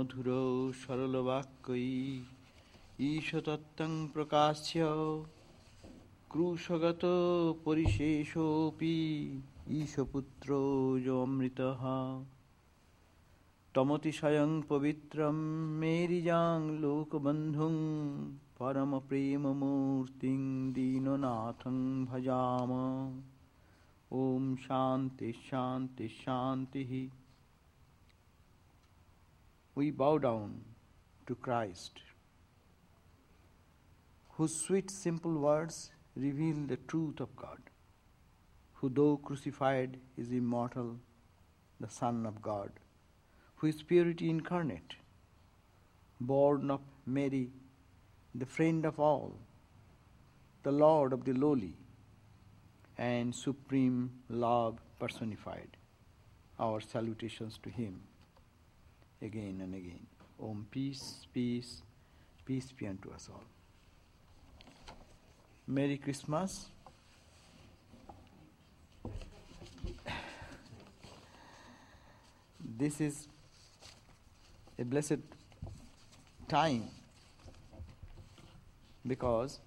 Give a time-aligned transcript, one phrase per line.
[0.00, 0.50] মধুরৌ
[0.80, 1.90] সরলবাক্যই
[3.06, 4.72] ঈশতত্ত্বং প্রকাশ্য
[6.30, 7.04] ক্রুশগত
[7.64, 8.98] পরিশেষোপি
[9.72, 10.48] ঈশপুত্র
[11.04, 11.60] যমৃত
[13.74, 15.36] তমতি স্বয়ং পবিত্রম
[15.80, 17.74] মেরিজাং লোকবন্ধুং
[18.60, 22.72] परमप्रेममूर्तिं दीननाथं भजाम
[24.10, 26.90] ॐ शान्तिः शान्तिः
[29.74, 30.60] we bow down
[31.26, 32.00] to Christ,
[34.30, 37.58] whose sweet, simple words reveal the truth of God,
[38.74, 40.96] who, though crucified, is immortal,
[41.78, 42.70] the Son of God,
[43.56, 44.94] who is purity incarnate,
[46.20, 47.50] born of Mary,
[48.34, 49.38] the friend of all,
[50.64, 51.76] the Lord of the lowly,
[52.98, 55.76] and supreme love personified.
[56.58, 58.02] Our salutations to Him
[59.22, 60.06] again and again.
[60.42, 61.82] Om, peace, peace,
[62.44, 63.44] peace be unto us all.
[65.66, 66.66] Merry Christmas.
[72.78, 73.28] This is
[74.78, 75.18] a blessed
[76.48, 76.84] time
[79.06, 79.60] because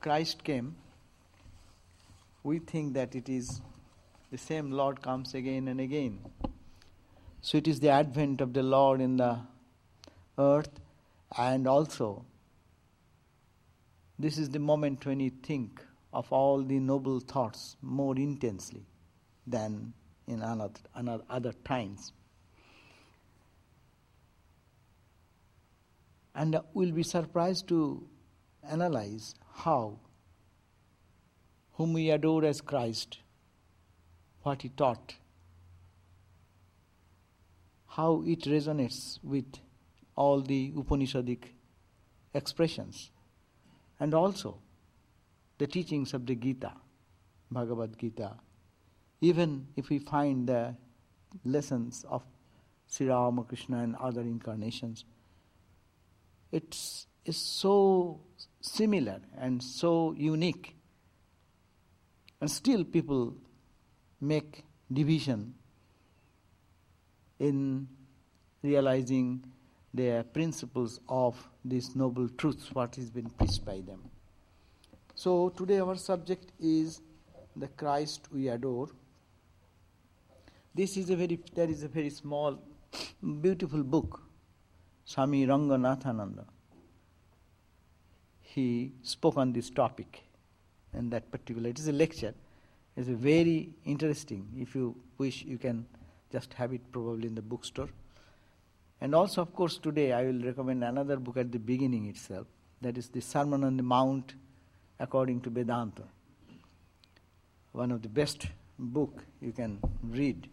[0.00, 0.76] Christ came.
[2.44, 3.60] We think that it is
[4.30, 6.20] the same Lord comes again and again.
[7.40, 9.38] So it is the advent of the Lord in the
[10.36, 10.80] earth,
[11.36, 12.24] and also
[14.18, 15.80] this is the moment when you think
[16.12, 18.84] of all the noble thoughts more intensely
[19.46, 19.92] than
[20.26, 22.12] in another, another other times.
[26.34, 28.06] And we'll be surprised to
[28.68, 29.98] analyze how
[31.74, 33.18] whom we adore as Christ,
[34.42, 35.14] what he taught
[37.98, 39.58] how it resonates with
[40.14, 41.46] all the Upanishadic
[42.32, 43.10] expressions
[43.98, 44.58] and also
[45.58, 46.70] the teachings of the Gita,
[47.50, 48.36] Bhagavad Gita.
[49.20, 50.76] Even if we find the
[51.44, 52.22] lessons of
[52.86, 55.04] Sri Ramakrishna and other incarnations,
[56.52, 58.20] it's, so
[58.62, 60.74] similar and so unique.
[62.40, 63.36] And still, people
[64.18, 65.57] make division
[67.38, 67.88] in
[68.62, 69.44] realizing
[69.94, 74.02] the principles of these noble truths, what has been preached by them.
[75.14, 77.00] So today our subject is
[77.56, 78.88] the Christ we adore.
[80.74, 82.58] This is a very there is a very small,
[83.40, 84.20] beautiful book,
[85.04, 86.44] Swami Ranganathananda.
[88.40, 90.22] He spoke on this topic
[90.94, 91.70] in that particular.
[91.70, 92.34] It is a lecture.
[92.96, 94.46] It's a very interesting.
[94.56, 95.86] If you wish, you can
[96.30, 97.88] just have it probably in the bookstore.
[99.00, 102.46] And also, of course, today I will recommend another book at the beginning itself.
[102.80, 104.34] That is the Sermon on the Mount
[104.98, 106.02] according to Vedanta.
[107.72, 108.46] One of the best
[108.78, 110.48] book you can read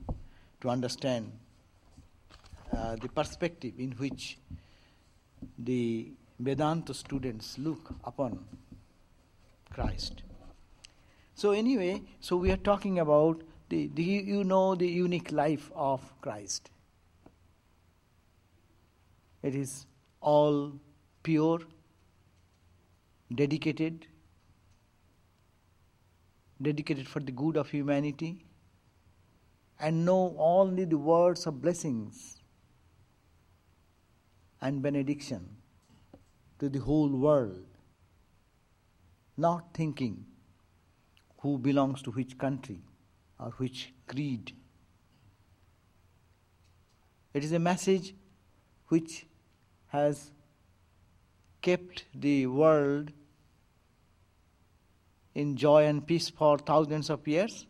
[0.61, 1.31] to understand
[2.75, 4.37] uh, the perspective in which
[5.57, 8.43] the Vedanta students look upon
[9.71, 10.23] Christ.
[11.35, 16.69] So anyway, so we are talking about the, you know the unique life of Christ.
[19.41, 19.85] It is
[20.21, 20.73] all
[21.23, 21.59] pure,
[23.33, 24.07] dedicated,
[26.61, 28.45] dedicated for the good of humanity,
[29.79, 32.37] and know only the words of blessings
[34.61, 35.57] and benediction
[36.59, 37.65] to the whole world,
[39.37, 40.25] not thinking
[41.39, 42.79] who belongs to which country
[43.39, 44.53] or which creed.
[47.33, 48.15] It is a message
[48.87, 49.25] which
[49.87, 50.31] has
[51.61, 53.11] kept the world
[55.33, 57.65] in joy and peace for thousands of years.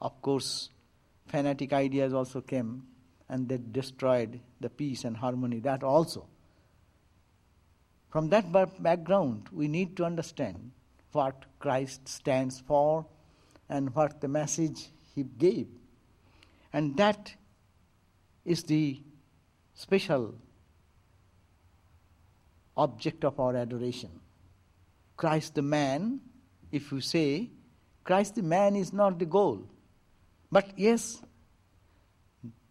[0.00, 0.70] Of course,
[1.26, 2.84] fanatic ideas also came
[3.28, 6.26] and they destroyed the peace and harmony, that also.
[8.10, 8.52] From that
[8.82, 10.72] background, we need to understand
[11.12, 13.06] what Christ stands for
[13.68, 14.90] and what the message
[15.20, 15.68] he gave.
[16.72, 17.34] And that
[18.44, 19.00] is the
[19.74, 20.34] special
[22.76, 24.10] object of our adoration.
[25.16, 26.20] Christ the man,
[26.72, 27.50] if you say,
[28.04, 29.68] Christ the man is not the goal.
[30.50, 31.22] But yes,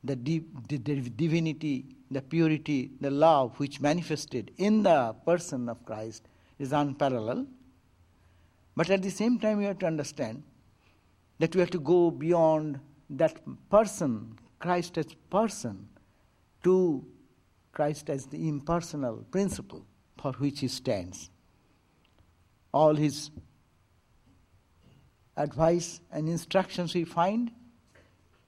[0.04, 6.28] the, the, the divinity, the purity, the love which manifested in the person of Christ
[6.57, 7.48] is unparalleled.
[8.75, 10.44] But at the same time, you have to understand
[11.39, 13.39] that we have to go beyond that
[13.69, 15.88] person, Christ as person,
[16.63, 17.06] to
[17.71, 19.86] Christ as the impersonal principle
[20.18, 21.30] for which he stands.
[22.74, 23.31] All his
[25.38, 27.51] advice and instructions we find,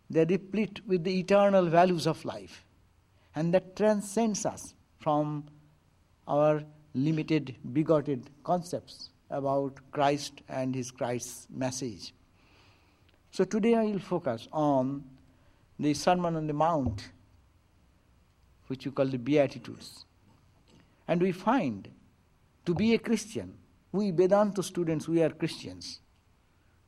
[0.09, 2.65] they're replete with the eternal values of life.
[3.33, 5.45] And that transcends us from
[6.27, 12.13] our limited, bigoted concepts about Christ and his Christ's message.
[13.31, 15.05] So today I will focus on
[15.79, 17.09] the Sermon on the Mount,
[18.67, 20.05] which you call the Beatitudes.
[21.07, 21.89] And we find
[22.65, 23.53] to be a Christian,
[23.93, 26.01] we Vedanta students, we are Christians.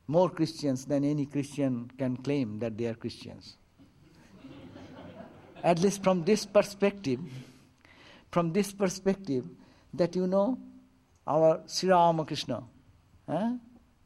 [0.06, 3.56] More Christians than any Christian can claim that they are Christians.
[5.64, 7.20] At least from this perspective,
[8.30, 9.46] from this perspective,
[9.94, 10.58] that you know,
[11.26, 12.64] our Sri Ramakrishna
[13.30, 13.52] eh,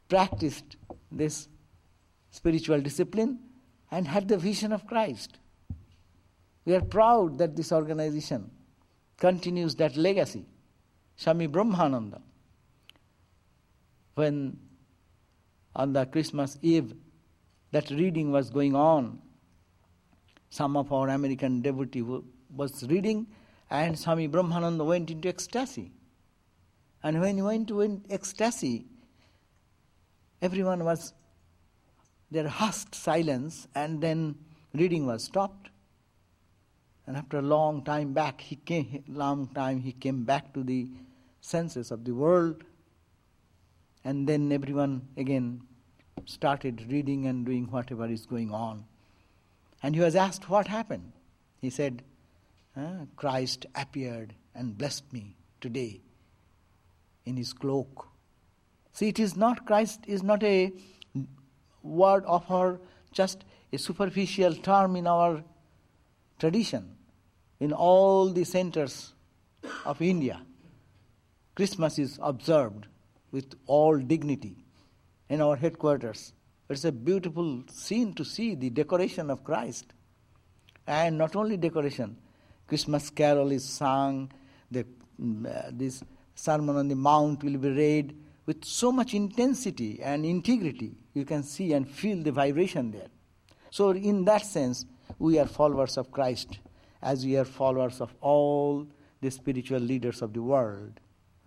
[0.09, 0.77] practiced
[1.11, 1.49] this
[2.31, 3.39] spiritual discipline
[3.91, 5.39] and had the vision of Christ.
[6.65, 8.51] We are proud that this organization
[9.17, 10.45] continues that legacy.
[11.17, 12.21] Swami Brahmananda,
[14.15, 14.59] when
[15.75, 16.95] on the Christmas Eve
[17.73, 19.21] that reading was going on,
[20.51, 22.05] some of our American devotee
[22.55, 23.27] was reading,
[23.71, 25.93] and Swami Brahmananda went into ecstasy.
[27.03, 28.87] And when he went into ecstasy,
[30.41, 31.13] everyone was
[32.31, 34.37] there hushed silence, and then
[34.75, 35.71] reading was stopped.
[37.07, 40.89] And after a long time back, he came long time he came back to the
[41.41, 42.65] senses of the world,
[44.05, 45.63] and then everyone again
[46.27, 48.85] started reading and doing whatever is going on.
[49.83, 51.13] And he was asked what happened.
[51.61, 52.03] He said,
[52.77, 56.01] ah, Christ appeared and blessed me today
[57.25, 58.09] in his cloak.
[58.93, 60.73] See, it is not Christ is not a
[61.89, 62.81] word of our
[63.13, 65.43] just a superficial term in our
[66.39, 66.97] tradition.
[67.61, 69.15] In all the centers
[69.85, 70.41] of India,
[71.55, 72.87] Christmas is observed
[73.33, 74.65] with all dignity
[75.29, 76.33] in our headquarters.
[76.71, 79.87] It's a beautiful scene to see the decoration of Christ.
[80.87, 82.17] And not only decoration,
[82.67, 84.31] Christmas carol is sung,
[84.71, 86.03] the, uh, this
[86.35, 90.95] Sermon on the Mount will be read with so much intensity and integrity.
[91.19, 93.09] You can see and feel the vibration there.
[93.71, 94.87] So, in that sense,
[95.19, 96.61] we are followers of Christ
[97.03, 98.87] as we are followers of all
[99.21, 101.01] the spiritual leaders of the world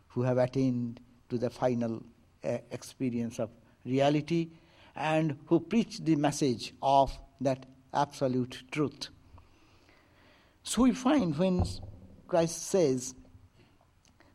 [0.09, 2.03] who have attained to the final
[2.43, 3.49] uh, experience of
[3.85, 4.49] reality
[4.93, 9.07] and who preach the message of that absolute truth.
[10.63, 11.63] So we find when
[12.27, 13.15] Christ says,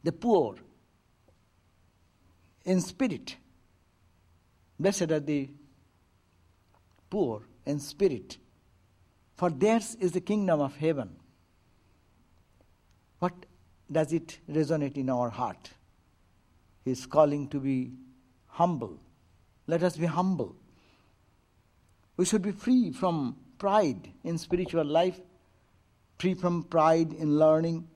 [0.03, 0.56] the poor
[2.65, 3.37] in spirit,
[4.78, 5.50] blessed are the
[7.11, 8.38] poor in spirit,
[9.37, 11.11] for theirs is the kingdom of heaven.
[13.19, 13.34] What
[13.90, 15.70] does it resonate in our heart?
[16.84, 17.93] He is calling to be
[18.49, 19.00] humble.
[19.67, 20.56] Let us be humble.
[22.17, 25.20] We should be free from pride in spiritual life,
[26.19, 27.88] free from pride in learning,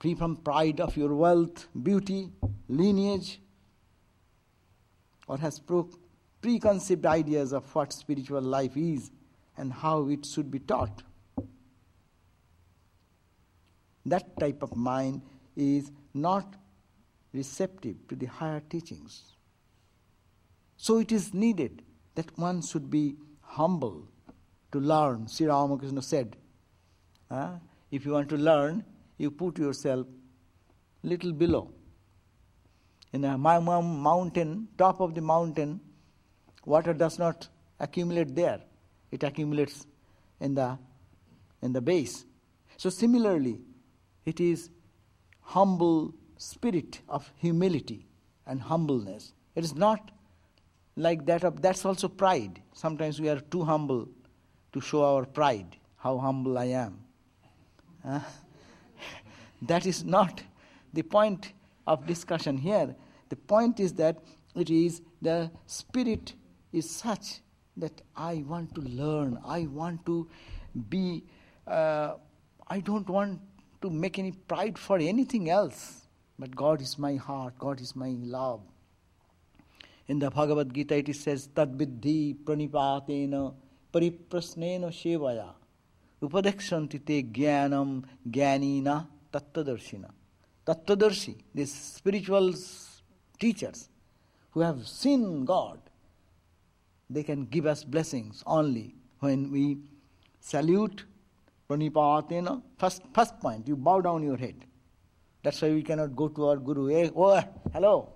[0.00, 2.30] free from pride of your wealth, beauty,
[2.68, 3.40] lineage,
[5.26, 5.60] or has
[6.40, 9.10] preconceived ideas of what spiritual life is
[9.56, 11.02] and how it should be taught.
[14.06, 15.22] That type of mind
[15.56, 16.54] is not
[17.32, 19.22] receptive to the higher teachings.
[20.76, 21.82] So it is needed
[22.14, 24.08] that one should be humble
[24.72, 25.26] to learn.
[25.28, 26.36] Sri Ramakrishna said,
[27.30, 27.54] uh,
[27.90, 28.84] if you want to learn,
[29.16, 30.06] you put yourself
[31.02, 31.70] little below.
[33.14, 35.80] In a mountain, top of the mountain,
[36.66, 37.46] water does not
[37.78, 38.60] accumulate there.
[39.12, 39.86] It accumulates
[40.40, 40.76] in the,
[41.62, 42.24] in the base.
[42.76, 43.60] So similarly,
[44.26, 44.68] it is
[45.42, 48.04] humble spirit of humility
[48.48, 49.32] and humbleness.
[49.54, 50.10] It is not
[50.96, 52.60] like that of that's also pride.
[52.72, 54.08] Sometimes we are too humble
[54.72, 56.98] to show our pride, how humble I am.
[58.04, 58.18] Uh,
[59.62, 60.42] that is not
[60.92, 61.52] the point
[61.86, 62.96] of discussion here.
[63.28, 64.18] The point is that
[64.54, 66.34] it is the spirit
[66.72, 67.40] is such
[67.76, 70.28] that I want to learn, I want to
[70.88, 71.24] be,
[71.66, 72.14] uh,
[72.68, 73.40] I don't want
[73.82, 76.06] to make any pride for anything else.
[76.38, 78.60] But God is my heart, God is my love.
[80.06, 83.54] In the Bhagavad Gita it says, Tad vidhi pranipatena
[83.92, 85.54] pariprasnena shevaya
[86.22, 90.10] upadekshanti te jnanam jnanina tattadarshina.
[90.66, 92.52] Tattadarshi, these spiritual
[93.44, 93.88] teachers
[94.52, 95.78] who have seen God,
[97.10, 99.64] they can give us blessings only when we
[100.40, 101.04] salute
[101.68, 102.62] Pranipatena.
[102.78, 104.54] First, first point, you bow down your head.
[105.42, 106.86] That's why we cannot go to our Guru.
[106.86, 108.12] Hey, oh, hello,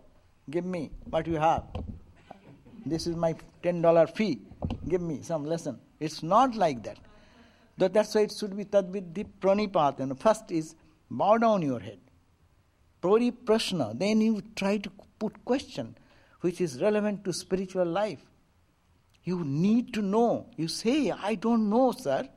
[0.49, 1.65] give me what you have.
[2.87, 4.39] This is my $10 fee.
[4.89, 5.79] Give me some lesson.
[6.01, 6.99] It's not like that.
[7.77, 10.19] That's why it should be tadvidhi pranipatena.
[10.19, 10.75] First is
[11.11, 11.99] bow down your head.
[13.03, 13.99] Pori prashna.
[13.99, 15.97] Then you try to put question
[16.41, 18.21] which is relevant to spiritual life.
[19.25, 20.47] You need to know.
[20.57, 22.29] You say, I don't know, sir.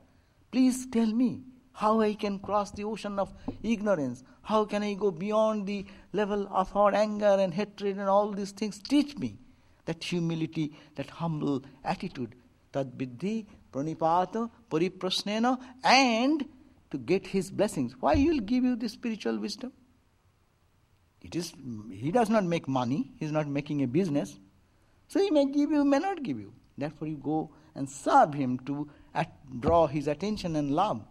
[0.50, 4.22] Please tell me how I can cross the ocean of ignorance.
[4.42, 8.50] How can I go beyond the level of our anger and hatred and all these
[8.50, 8.78] things?
[8.78, 9.38] Teach me
[9.86, 12.34] that humility, that humble attitude.
[12.72, 16.44] Tad vidhi pranipata, pariprasnena, and
[16.90, 17.94] to get his blessings.
[17.98, 19.72] Why he will give you the spiritual wisdom?
[21.22, 21.52] It is
[21.90, 24.38] he does not make money, he is not making a business.
[25.08, 26.52] So he may give you, may not give you.
[26.76, 31.02] Therefore you go and serve him to at, draw his attention and love.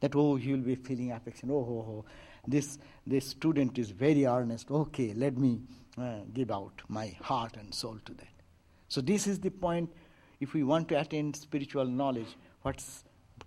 [0.00, 1.50] That oh he will be feeling affection.
[1.50, 2.04] Oh, oh, oh.
[2.46, 4.70] This this student is very earnest.
[4.70, 5.60] Okay, let me
[5.98, 8.28] uh, give out my heart and soul to that.
[8.88, 9.90] So this is the point.
[10.40, 12.82] If we want to attain spiritual knowledge, what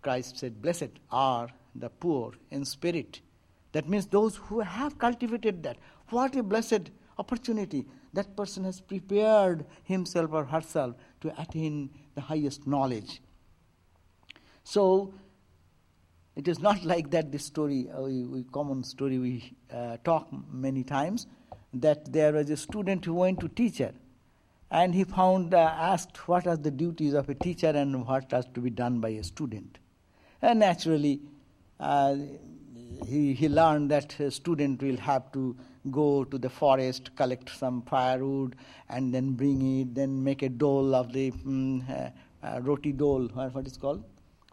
[0.03, 3.21] Christ said, "Blessed are the poor in spirit."
[3.71, 5.77] That means those who have cultivated that.
[6.09, 7.85] What a blessed opportunity.
[8.13, 13.21] That person has prepared himself or herself to attain the highest knowledge.
[14.63, 15.13] So,
[16.35, 20.83] it is not like that this story, a uh, common story we uh, talk many
[20.83, 21.27] times,
[21.73, 23.93] that there was a student who went to teacher
[24.69, 28.45] and he found, uh, asked what are the duties of a teacher and what has
[28.53, 29.77] to be done by a student.
[30.41, 31.21] And naturally,
[31.79, 32.15] uh,
[33.07, 35.55] he, he learned that a student will have to
[35.91, 38.55] go to the forest, collect some firewood,
[38.89, 42.09] and then bring it, then make a dole of the um, uh,
[42.45, 44.03] uh, roti dole, what is called?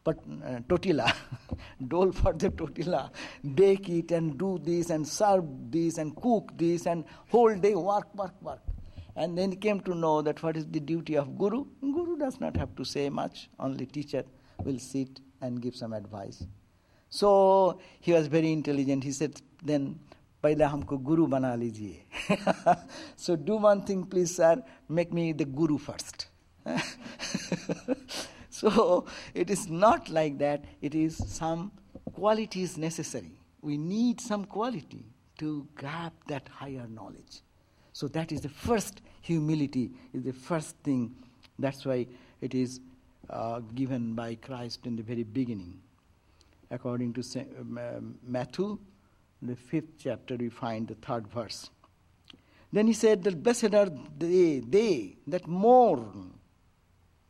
[0.02, 0.60] But uh,
[1.88, 3.10] dole for the tortilla,
[3.54, 8.14] bake it and do this and serve this and cook this and whole day work,
[8.14, 8.60] work, work.
[9.16, 11.66] And then he came to know that what is the duty of guru.
[11.80, 14.24] Guru does not have to say much, only teacher
[14.64, 16.46] will sit and give some advice.
[17.10, 19.04] So he was very intelligent.
[19.04, 19.98] He said, then
[20.43, 22.75] पहले हमको गुरु बना लीजिए
[23.23, 24.63] so do one thing please sir
[24.97, 26.27] make me the guru first
[28.59, 31.71] so it is not like that it is some
[32.19, 35.03] quality is necessary we need some quality
[35.37, 37.41] to grab that higher knowledge
[37.91, 41.01] so that is the first humility is the first thing
[41.59, 42.05] that's why
[42.41, 42.79] it is
[43.29, 45.73] uh, given by christ in the very beginning
[46.71, 48.15] according to um,
[49.42, 51.70] Matthew, the fifth chapter, we find the third verse.
[52.72, 56.34] Then he said that blessed are they, they that mourn,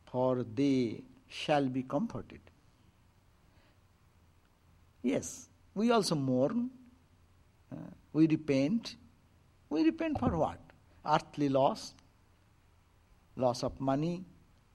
[0.04, 2.40] for they shall be comforted.
[5.02, 6.70] Yes, we also mourn,
[7.72, 7.76] uh,
[8.12, 8.96] we repent.
[9.70, 10.58] We repent for what?
[11.06, 11.94] Earthly loss,
[13.36, 14.24] loss of money,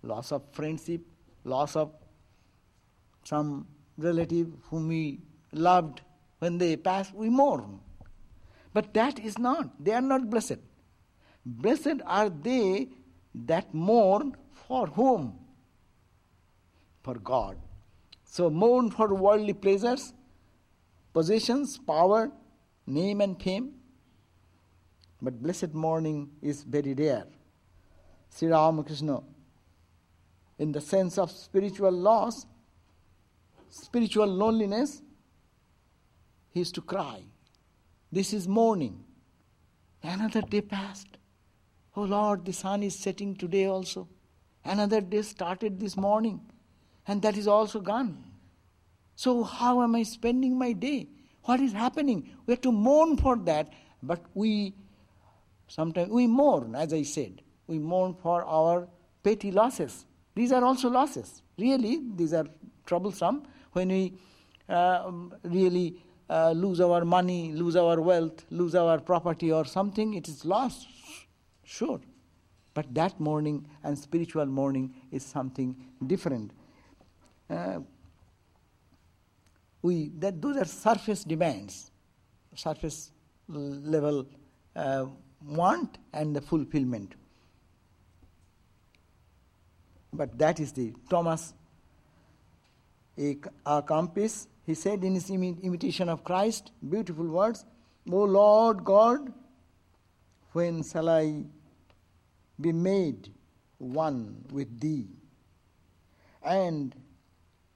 [0.02, 1.02] loss of friendship,
[1.44, 1.92] loss of
[3.24, 5.20] some relative whom we
[5.52, 6.02] loved,
[6.40, 7.80] when they pass, we mourn.
[8.74, 10.60] But that is not, they are not blessed.
[11.46, 12.90] Blessed are they
[13.34, 15.40] that mourn for whom?
[17.04, 17.58] For God.
[18.24, 20.14] So mourn for worldly pleasures,
[21.14, 22.32] possessions, power,
[22.86, 23.76] name, and fame.
[25.22, 27.26] But blessed mourning is very rare.
[28.30, 29.22] Sri Ramakrishna,
[30.60, 32.46] in the sense of spiritual loss,
[33.70, 35.02] spiritual loneliness,
[36.56, 37.22] he used to cry.
[38.14, 39.04] This is mourning.
[40.02, 41.18] Another day passed.
[41.98, 44.08] Oh Lord, the sun is setting today also.
[44.64, 46.40] Another day started this morning,
[47.08, 48.24] and that is also gone.
[49.16, 51.10] So, how am I spending my day?
[51.44, 52.32] What is happening?
[52.46, 54.74] We have to mourn for that, but we
[55.68, 57.42] sometimes we mourn, as I said.
[57.68, 58.88] We mourn for our
[59.24, 60.06] petty losses.
[60.36, 61.42] These are also losses.
[61.58, 62.46] Really, these are
[62.86, 63.44] troublesome,
[63.74, 64.14] when we
[64.70, 65.12] uh,
[65.44, 70.46] really uh, lose our money, lose our wealth, lose our property or something, it is
[70.46, 70.88] lost,
[71.64, 72.02] sure.
[72.74, 76.52] But that mourning and spiritual mourning is something different.
[77.50, 77.80] Uh,
[79.82, 81.92] we, that those are surface demands,
[82.56, 83.12] surface
[83.48, 84.28] level
[84.76, 85.06] uh,
[85.46, 87.14] want and the fulfillment.
[90.12, 91.54] But that is the Thomas
[93.18, 94.48] a, a Kempis.
[94.66, 97.66] He said in his imitation of Christ, beautiful words,
[98.12, 99.32] O Lord God,
[100.54, 101.44] when shall I
[102.60, 103.32] be made
[103.78, 105.08] one with thee?
[106.44, 106.96] And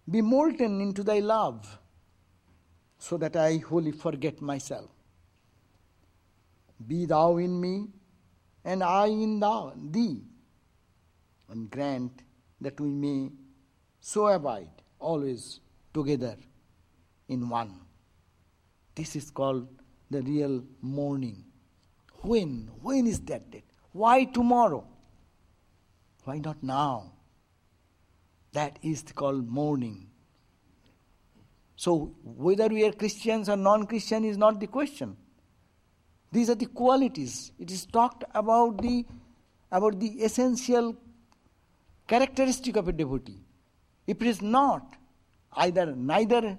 [0.10, 1.78] be molten into thy love,
[2.98, 4.90] so that I wholly forget myself.
[6.88, 7.88] Be thou in me,
[8.66, 10.24] and I in thou, thee,
[11.50, 12.24] and grant
[12.62, 13.30] that we may
[14.00, 14.70] so abide
[15.00, 15.60] always
[15.94, 16.36] together
[17.30, 17.80] in one.
[18.96, 19.68] This is called
[20.12, 21.46] the real mourning.
[22.22, 22.70] When?
[22.82, 23.64] When is that date?
[23.94, 24.86] Why tomorrow?
[26.26, 27.14] Why not now?
[28.52, 30.08] That is called mourning.
[31.76, 35.16] So, whether we are Christians or non Christian is not the question.
[36.32, 37.52] These are the qualities.
[37.58, 39.06] It is talked about the,
[39.72, 40.96] about the essential
[42.08, 43.40] characteristic of a devotee.
[44.06, 44.96] If it is not,
[45.54, 46.58] either neither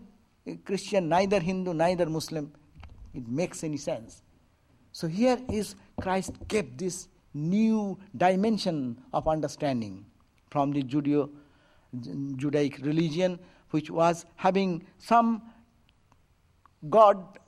[0.57, 2.53] Christian, neither Hindu, neither Muslim,
[3.15, 4.23] it makes any sense.
[4.93, 10.05] So here is Christ kept this new dimension of understanding
[10.51, 11.31] from the Judeo
[12.37, 13.39] Judaic religion,
[13.71, 15.43] which was having some
[16.89, 17.39] God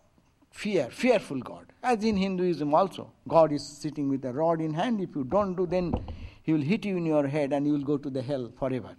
[0.51, 1.67] fear, fearful God.
[1.83, 5.01] As in Hinduism also, God is sitting with a rod in hand.
[5.01, 5.95] If you don't do, then
[6.43, 8.95] He will hit you in your head and you will go to the hell forever.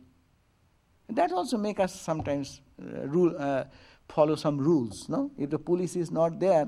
[1.10, 3.66] That also make us sometimes uh, rule, uh,
[4.14, 5.10] follow some rules.
[5.10, 6.68] No, if the police is not there,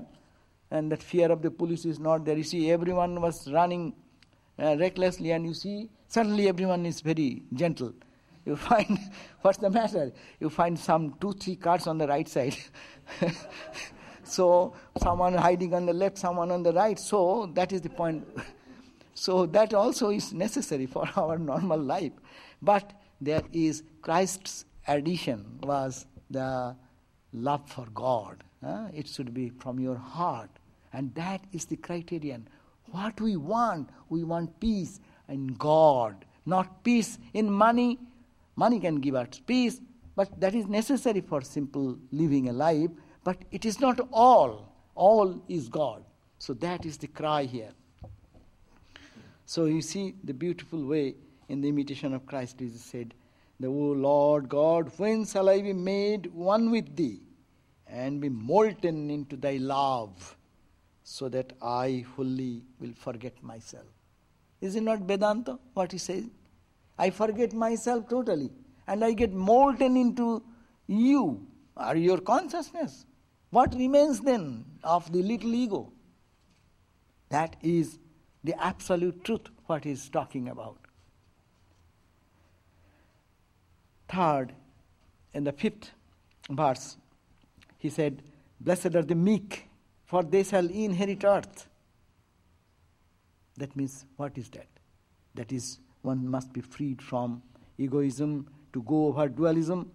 [0.71, 3.93] and that fear of the police is not there, you see everyone was running
[4.57, 7.93] uh, recklessly, and you see suddenly everyone is very gentle.
[8.45, 8.99] You find
[9.41, 10.11] what's the matter?
[10.39, 12.57] You find some two, three cars on the right side.
[14.23, 16.97] so someone hiding on the left, someone on the right.
[16.99, 18.25] So that is the point.
[19.13, 22.13] so that also is necessary for our normal life.
[22.61, 26.75] But there is Christ's addition was the
[27.35, 28.43] love for God.
[28.65, 30.49] Uh, it should be from your heart.
[30.93, 32.47] And that is the criterion.
[32.91, 37.99] What we want, we want peace in God, not peace in money.
[38.55, 39.81] Money can give us peace,
[40.15, 42.89] but that is necessary for simple living a life.
[43.23, 44.71] But it is not all.
[44.95, 46.03] All is God.
[46.39, 47.71] So that is the cry here.
[49.45, 51.15] So you see the beautiful way
[51.49, 53.13] in the imitation of Christ, Jesus said,
[53.59, 57.19] The O Lord God, when shall I be made one with thee
[57.87, 60.35] and be molten into thy love,
[61.03, 63.85] so that I wholly will forget myself?
[64.59, 66.25] Is it not Vedanta what he says?
[66.97, 68.49] I forget myself totally
[68.87, 70.43] and I get molten into
[70.87, 71.45] you
[71.75, 73.05] or your consciousness.
[73.49, 75.91] What remains then of the little ego?
[77.29, 77.99] That is
[78.43, 80.77] the absolute truth, what he is talking about.
[84.07, 84.53] Third,
[85.33, 85.91] in the fifth
[86.49, 86.97] verse,
[87.85, 88.23] he said,
[88.59, 89.67] Blessed are the meek,
[90.05, 91.67] for they shall inherit earth.
[93.57, 94.67] That means, what is that?
[95.35, 97.43] That is, one must be freed from
[97.77, 99.91] egoism to go over dualism.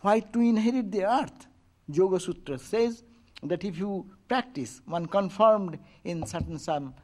[0.00, 1.46] Why to inherit the earth?
[1.88, 3.02] Yoga Sutra says
[3.42, 6.94] that if you practice, one confirmed in certain some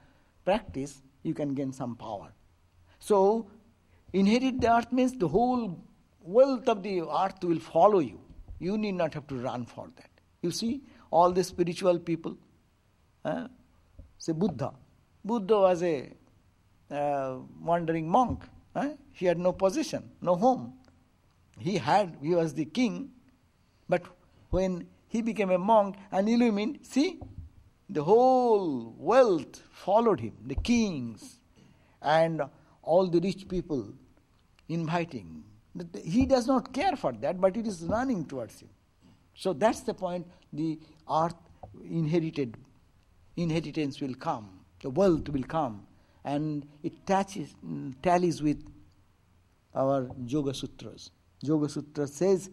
[0.45, 2.33] practice, you can gain some power.
[3.01, 3.51] So,
[4.13, 5.83] inherit the earth means the whole
[6.21, 8.21] wealth of the earth will follow you.
[8.59, 10.11] You need not have to run for that.
[10.43, 12.37] You see, all the spiritual people,
[13.25, 13.49] uh,
[14.19, 14.73] say Buddha.
[15.25, 16.13] Buddha was a
[16.91, 18.45] uh, wandering monk.
[18.75, 20.75] Uh, he had no position, no home.
[21.59, 23.11] He had, he was the king,
[23.89, 24.03] but
[24.51, 27.19] when he became a monk and illumined, see,
[27.89, 31.41] the whole wealth followed him, the kings
[32.03, 32.43] and
[32.83, 33.95] all the rich people
[34.69, 35.45] inviting,
[36.05, 38.69] he does not care for that, but it is running towards him.
[39.35, 40.27] So that's the point.
[40.53, 40.79] The
[41.11, 41.35] earth
[41.85, 42.57] inherited
[43.37, 44.49] inheritance will come,
[44.83, 45.87] the wealth will come,
[46.25, 47.55] and it touches,
[48.03, 48.63] tallies with
[49.75, 51.11] our Yoga Sutras.
[51.43, 52.49] Yoga Sutra says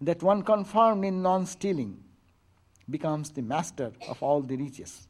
[0.00, 2.02] that one confirmed in non stealing
[2.88, 5.08] becomes the master of all the riches.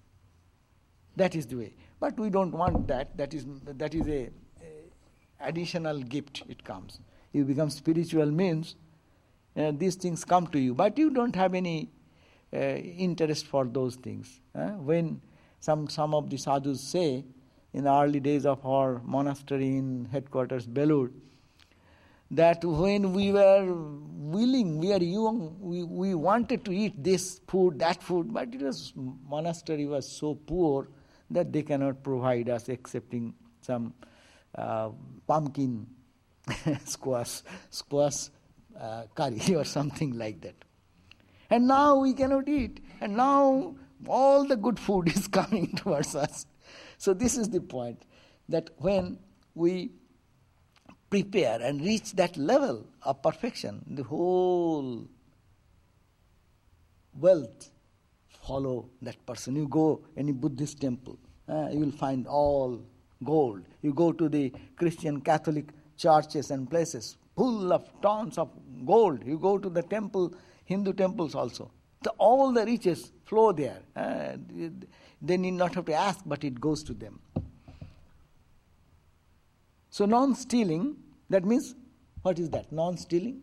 [1.17, 1.75] That is the way.
[1.99, 3.17] But we don't want that.
[3.17, 4.31] That is, that is a,
[4.63, 7.01] a additional gift it comes
[7.33, 8.77] you become spiritual means
[9.57, 11.91] uh, these things come to you, but you don't have any
[12.53, 14.41] uh, interest for those things.
[14.55, 15.21] Uh, when
[15.61, 17.25] some, some of the sadhus say,
[17.73, 21.11] in the early days of our monastery in headquarters, Belur,
[22.33, 27.79] that when we were willing, we are young, we, we wanted to eat this food,
[27.79, 28.93] that food, but it was
[29.29, 30.89] monastery was so poor
[31.31, 33.93] that they cannot provide us excepting some
[34.55, 34.91] uh,
[35.27, 35.87] pumpkin
[36.85, 38.29] squash, squash
[38.79, 40.55] uh, curry or something like that.
[41.51, 42.81] And now we cannot eat.
[43.01, 43.75] And now
[44.07, 46.47] all the good food is coming towards us.
[46.99, 48.03] So this is the point
[48.49, 49.19] that when
[49.55, 49.91] we
[51.09, 55.09] prepare and reach that level of perfection, the whole
[57.15, 57.71] wealth
[58.47, 59.57] follow that person.
[59.57, 62.81] You go any Buddhist temple, uh, you will find all
[63.25, 63.63] gold.
[63.83, 65.67] You go to the Christian Catholic
[66.01, 68.51] churches and places full of tons of
[68.87, 69.27] gold.
[69.27, 70.35] You go to the temple,
[70.65, 71.71] Hindu temples also.
[72.03, 73.81] The, all the riches flow there.
[73.95, 74.37] Uh,
[75.21, 77.21] they need not have to ask, but it goes to them.
[79.91, 80.97] So, non stealing,
[81.29, 81.75] that means,
[82.23, 82.73] what is that?
[82.73, 83.43] Non stealing?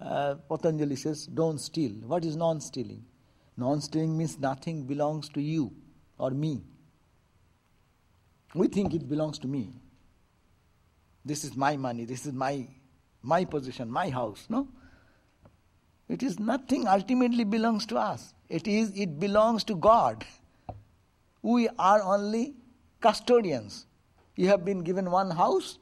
[0.00, 1.92] Uh, Patanjali says, don't steal.
[2.12, 3.04] What is non stealing?
[3.56, 5.72] Non stealing means nothing belongs to you
[6.18, 6.62] or me.
[8.54, 9.70] We think it belongs to me.
[11.26, 12.68] This is my money, this is my,
[13.20, 14.46] my position, my house.
[14.48, 14.68] No?
[16.08, 18.32] It is nothing ultimately belongs to us.
[18.48, 20.24] It is it belongs to God.
[21.42, 22.54] We are only
[23.00, 23.86] custodians.
[24.36, 25.78] You have been given one house,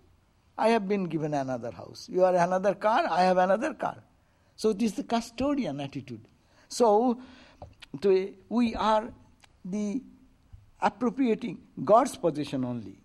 [0.56, 2.08] I have been given another house.
[2.10, 4.02] You are another car, I have another car.
[4.56, 6.26] So it is the custodian attitude.
[6.68, 7.20] So
[8.00, 9.12] to, we are
[9.62, 10.02] the
[10.80, 12.98] appropriating God's position only.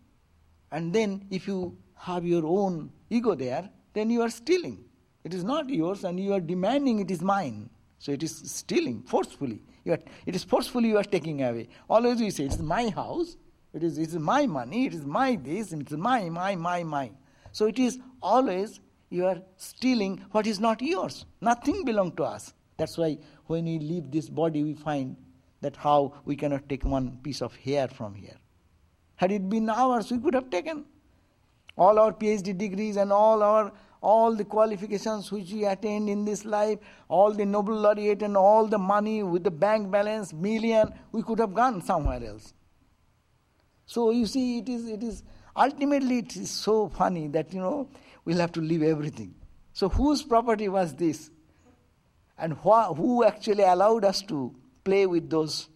[0.71, 4.85] And then if you have your own ego there, then you are stealing.
[5.23, 7.69] It is not yours and you are demanding it is mine.
[7.99, 9.61] So it is stealing forcefully.
[9.87, 11.67] Are, it is forcefully you are taking away.
[11.89, 13.35] Always we say, it's my house,
[13.73, 16.83] it is, it is my money, it is my this, it is my, my, my,
[16.83, 17.11] my.
[17.51, 21.25] So it is always you are stealing what is not yours.
[21.41, 22.53] Nothing belongs to us.
[22.77, 25.17] That's why when we leave this body, we find
[25.61, 28.37] that how we cannot take one piece of hair from here.
[29.15, 30.85] Had it been ours, we could have taken
[31.79, 36.45] all our PhD degrees and all our all the qualifications which we attained in this
[36.45, 41.21] life, all the Nobel laureate and all the money with the bank balance, million, we
[41.21, 42.53] could have gone somewhere else.
[43.85, 45.23] So you see, it is it is
[45.55, 47.89] ultimately it is so funny that you know
[48.23, 49.35] we'll have to leave everything.
[49.73, 51.29] So whose property was this?
[52.37, 55.67] And wh- who actually allowed us to play with those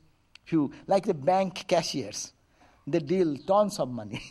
[0.45, 2.31] few, like the bank cashiers?
[2.85, 4.21] They deal tons of money.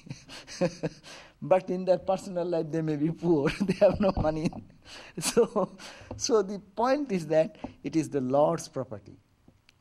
[1.42, 4.50] but in their personal life they may be poor, they have no money.
[5.18, 5.76] so,
[6.16, 9.16] so the point is that it is the Lord's property.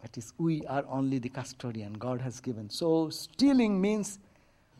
[0.01, 2.69] That is, we are only the custodian God has given.
[2.69, 4.17] So, stealing means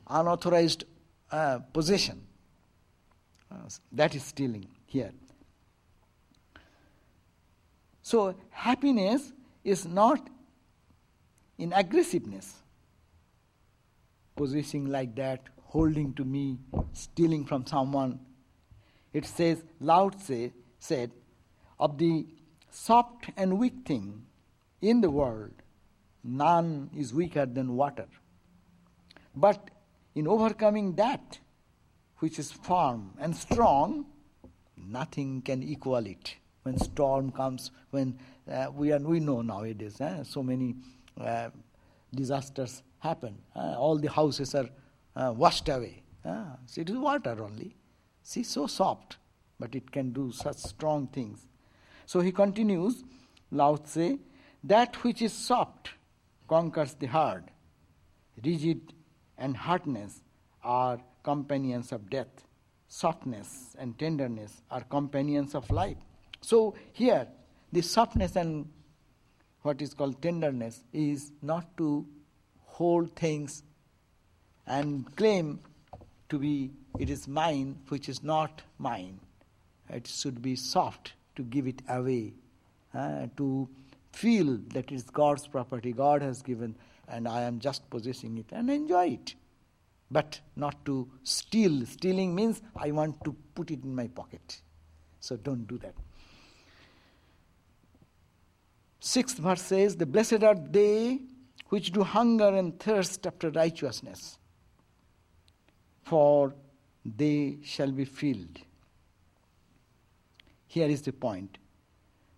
[0.08, 0.86] unauthorized
[1.32, 2.26] uh, possession.
[3.52, 3.58] Uh,
[3.92, 5.12] that is stealing here.
[8.02, 9.32] So, happiness
[9.64, 10.28] is not
[11.60, 12.61] in aggressiveness,
[14.42, 16.58] possessing like that, holding to me,
[16.94, 18.20] stealing from someone.
[19.14, 21.12] It says, Lao Tse said,
[21.80, 22.26] of the
[22.72, 24.24] soft and weak thing
[24.82, 25.52] in the world,
[26.24, 28.08] none is weaker than water.
[29.36, 29.70] But
[30.16, 31.38] in overcoming that
[32.18, 34.06] which is firm and strong,
[34.76, 38.18] nothing can equal it when storm comes, when
[38.52, 40.76] uh, we, are, we know nowadays, eh, so many
[41.20, 41.50] uh,
[42.14, 43.38] disasters happen.
[43.56, 44.70] Uh, all the houses are
[45.16, 46.04] uh, washed away.
[46.24, 47.76] Ah, so it is water only.
[48.24, 49.18] See, so soft,
[49.60, 51.48] but it can do such strong things.
[52.06, 53.04] So he continues,
[53.52, 54.20] Lao Tse,
[54.64, 55.90] that which is soft
[56.48, 57.46] conquers the hard.
[58.44, 58.94] Rigid
[59.38, 60.22] and hardness
[60.64, 62.46] are companions of death.
[62.88, 65.98] Softness and tenderness are companions of life.
[66.42, 67.28] So here,
[67.72, 68.70] the softness and
[69.62, 72.06] what is called tenderness is not to
[72.72, 73.64] hold things
[74.68, 75.60] and claim
[76.30, 79.20] to be it is mine which is not mine.
[79.90, 82.34] It should be soft to give it away,
[82.94, 83.68] uh, to
[84.12, 86.76] feel that it is God's property, God has given,
[87.08, 89.36] and I am just possessing it and enjoy it.
[90.10, 91.86] But not to steal.
[91.86, 94.62] Stealing means I want to put it in my pocket.
[95.22, 95.94] So don't do that.
[99.00, 101.20] Sixth verse says, The blessed are they
[101.72, 104.38] which do hunger and thirst after righteousness,
[106.04, 106.54] for
[107.06, 108.60] they shall be filled.
[110.68, 111.60] Here is the point.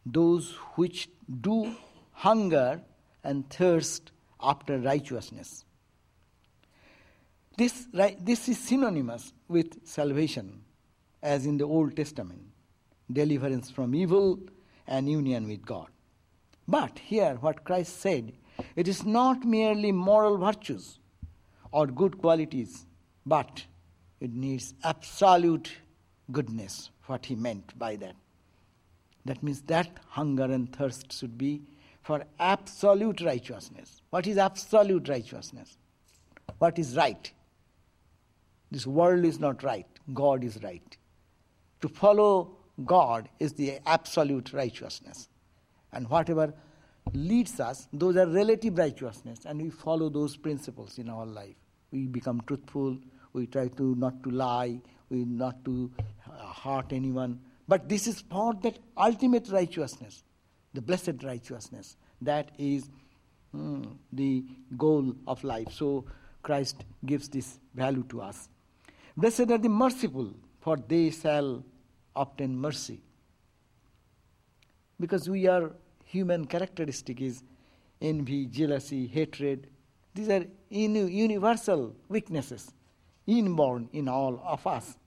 [0.05, 1.09] Those which
[1.41, 1.75] do
[2.11, 2.79] hunger
[3.23, 5.65] and thirst after righteousness.
[7.57, 7.87] This,
[8.19, 10.61] this is synonymous with salvation,
[11.23, 12.43] as in the Old Testament
[13.11, 14.39] deliverance from evil
[14.85, 15.87] and union with God.
[16.67, 18.33] But here, what Christ said,
[18.75, 20.99] it is not merely moral virtues
[21.71, 22.85] or good qualities,
[23.25, 23.65] but
[24.19, 25.71] it needs absolute
[26.31, 28.15] goodness, what he meant by that.
[29.25, 31.61] That means that hunger and thirst should be
[32.01, 34.01] for absolute righteousness.
[34.09, 35.77] What is absolute righteousness?
[36.57, 37.31] What is right?
[38.69, 40.97] This world is not right, God is right.
[41.81, 45.29] To follow God is the absolute righteousness.
[45.91, 46.53] And whatever
[47.11, 51.55] leads us, those are relative righteousness, and we follow those principles in our life.
[51.91, 52.97] We become truthful,
[53.33, 55.91] we try to not to lie, we not to
[56.63, 57.39] hurt anyone.
[57.67, 60.23] But this is for that ultimate righteousness,
[60.73, 61.97] the blessed righteousness.
[62.21, 62.89] That is
[63.55, 64.45] mm, the
[64.77, 65.71] goal of life.
[65.71, 66.05] So
[66.41, 68.49] Christ gives this value to us.
[69.15, 71.63] Blessed are the merciful, for they shall
[72.15, 73.01] obtain mercy.
[74.99, 75.71] Because we are
[76.13, 77.41] human characteristic is
[77.99, 79.67] envy, jealousy, hatred.
[80.13, 82.71] These are universal weaknesses
[83.25, 84.97] inborn in all of us.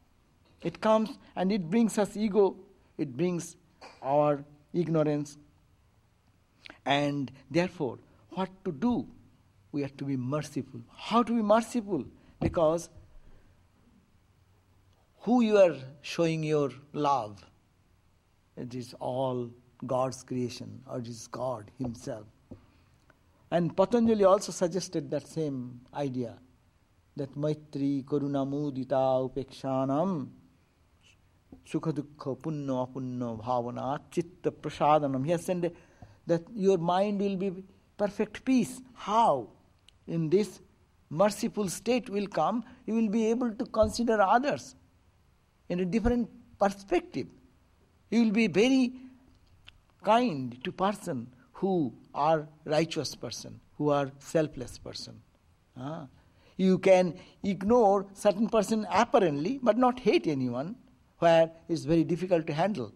[0.62, 2.56] It comes and it brings us ego,
[2.98, 3.56] it brings
[4.02, 5.38] our ignorance.
[6.84, 7.98] And therefore,
[8.30, 9.06] what to do?
[9.70, 10.80] We have to be merciful.
[10.96, 12.04] How to be merciful?
[12.40, 12.88] Because
[15.20, 17.44] who you are showing your love,
[18.56, 19.50] it is all
[19.84, 22.26] God's creation, or is God Himself.
[23.50, 26.38] And Patanjali also suggested that same idea
[27.16, 30.28] that Maitri, Karuna, Mudita, Upekshanam,
[31.66, 35.24] Sukha Dukha, Punna, Apunna, Bhavana, Chitta, Prasadanam.
[35.24, 35.74] He has said
[36.26, 37.64] that your mind will be
[37.96, 38.80] perfect peace.
[38.94, 39.48] How?
[40.06, 40.60] In this
[41.08, 44.74] merciful state will come, you will be able to consider others
[45.68, 47.26] in a different perspective.
[48.10, 48.92] You will be very
[50.06, 55.20] kind to person who are righteous person, who are selfless person.
[55.76, 56.06] Ah.
[56.56, 60.76] You can ignore certain person apparently, but not hate anyone,
[61.18, 62.92] where it's very difficult to handle.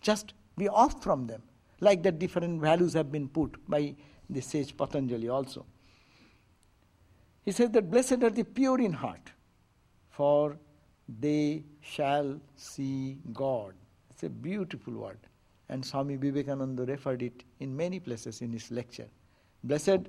[0.00, 1.42] Just be off from them.
[1.80, 3.94] Like that different values have been put by
[4.30, 5.66] the sage Patanjali also.
[7.44, 9.30] He says that blessed are the pure in heart,
[10.10, 10.58] for
[11.08, 13.74] they shall see God.
[14.10, 15.18] It's a beautiful word.
[15.68, 19.08] And Swami Vivekananda referred it in many places in his lecture.
[19.64, 20.08] Blessed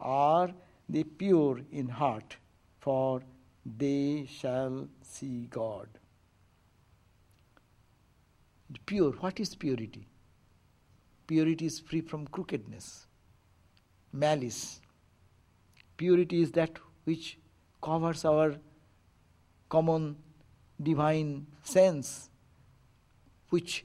[0.00, 0.50] are
[0.88, 2.36] the pure in heart,
[2.78, 3.22] for
[3.64, 5.88] they shall see God.
[8.84, 10.06] Pure, what is purity?
[11.26, 13.06] Purity is free from crookedness,
[14.12, 14.80] malice.
[15.96, 17.38] Purity is that which
[17.82, 18.56] covers our
[19.68, 20.16] common
[20.82, 22.30] divine sense,
[23.50, 23.84] which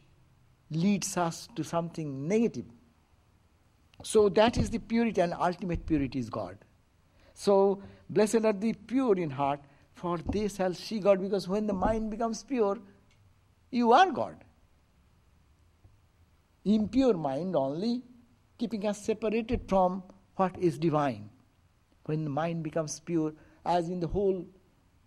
[0.76, 2.66] leads us to something negative.
[4.04, 6.58] So that is the purity, and ultimate purity is God.
[7.34, 9.60] So, blessed are the pure in heart,
[9.96, 12.78] for they shall see God, because when the mind becomes pure,
[13.72, 14.44] you are God.
[16.66, 18.02] Impure mind only
[18.58, 20.04] keeping us separated from
[20.36, 21.30] what is divine.
[22.06, 23.34] When the mind becomes pure,
[23.66, 24.46] as in the whole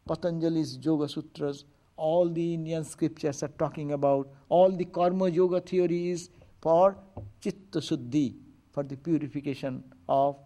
[0.07, 1.65] Patanjali's Yoga Sutras,
[1.97, 6.31] all the Indian scriptures are talking about, all the Karma Yoga theory is
[6.61, 6.97] for
[7.41, 8.35] Chitta Shuddhi,
[8.73, 10.37] for the purification of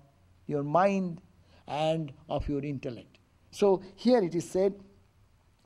[0.46, 1.20] your mind
[1.66, 3.18] and of your intellect.
[3.50, 4.74] So here it is said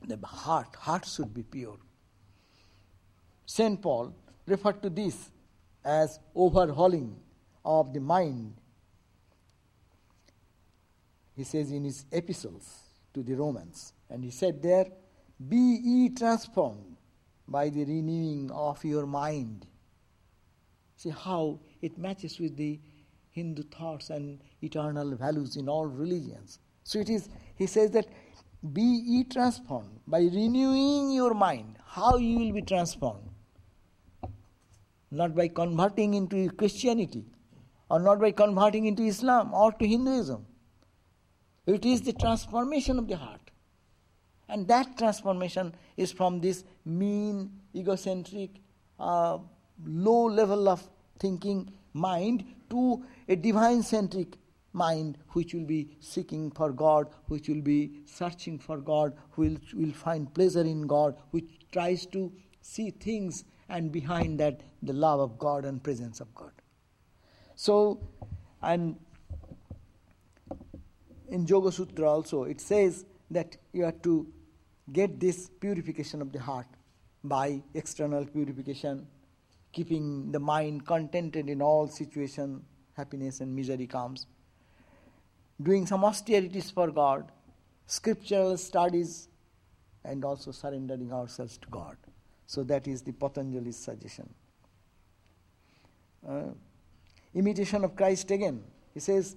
[0.07, 1.77] the heart, heart should be pure.
[3.45, 3.81] St.
[3.81, 4.13] Paul
[4.47, 5.31] referred to this
[5.83, 7.15] as overhauling
[7.63, 8.55] of the mind.
[11.35, 12.81] He says in his epistles
[13.13, 14.85] to the Romans, and he said there,
[15.49, 16.95] Be ye transformed
[17.47, 19.67] by the renewing of your mind.
[20.95, 22.79] See how it matches with the
[23.31, 26.59] Hindu thoughts and eternal values in all religions.
[26.83, 28.07] So it is, he says that
[28.73, 31.77] be ye transformed by renewing your mind.
[31.85, 33.29] How you will be transformed?
[35.11, 37.25] Not by converting into Christianity
[37.89, 40.45] or not by converting into Islam or to Hinduism.
[41.67, 43.44] It is the transformation of the heart.
[44.47, 48.61] And that transformation is from this mean, egocentric,
[48.99, 49.39] uh,
[49.85, 50.87] low level of
[51.19, 54.37] thinking mind to a divine centric
[54.73, 59.91] mind which will be seeking for God, which will be searching for God, which will
[59.91, 62.31] find pleasure in God, which tries to
[62.61, 66.51] see things and behind that the love of God and presence of God.
[67.55, 67.99] So,
[68.61, 68.97] and
[71.29, 74.27] in Yoga Sutra also it says that you have to
[74.91, 76.67] get this purification of the heart
[77.23, 79.07] by external purification
[79.75, 82.63] keeping the mind contented in all situation,
[82.95, 84.25] happiness and misery comes.
[85.61, 87.31] Doing some austerities for God,
[87.85, 89.27] scriptural studies,
[90.05, 91.97] and also surrendering ourselves to God.
[92.47, 94.29] So that is the Patanjali's suggestion.
[96.27, 96.51] Uh,
[97.33, 98.63] imitation of Christ again.
[98.93, 99.35] He says,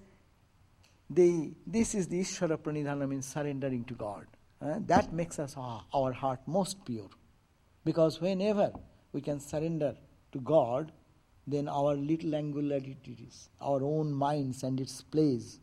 [1.11, 4.27] this is the Ishvara Pranidhana means surrendering to God.
[4.61, 7.09] Uh, that makes us our, our heart most pure.
[7.85, 8.73] Because whenever
[9.13, 9.95] we can surrender
[10.33, 10.93] to God,
[11.47, 15.61] then our little angularities, our own minds and its plays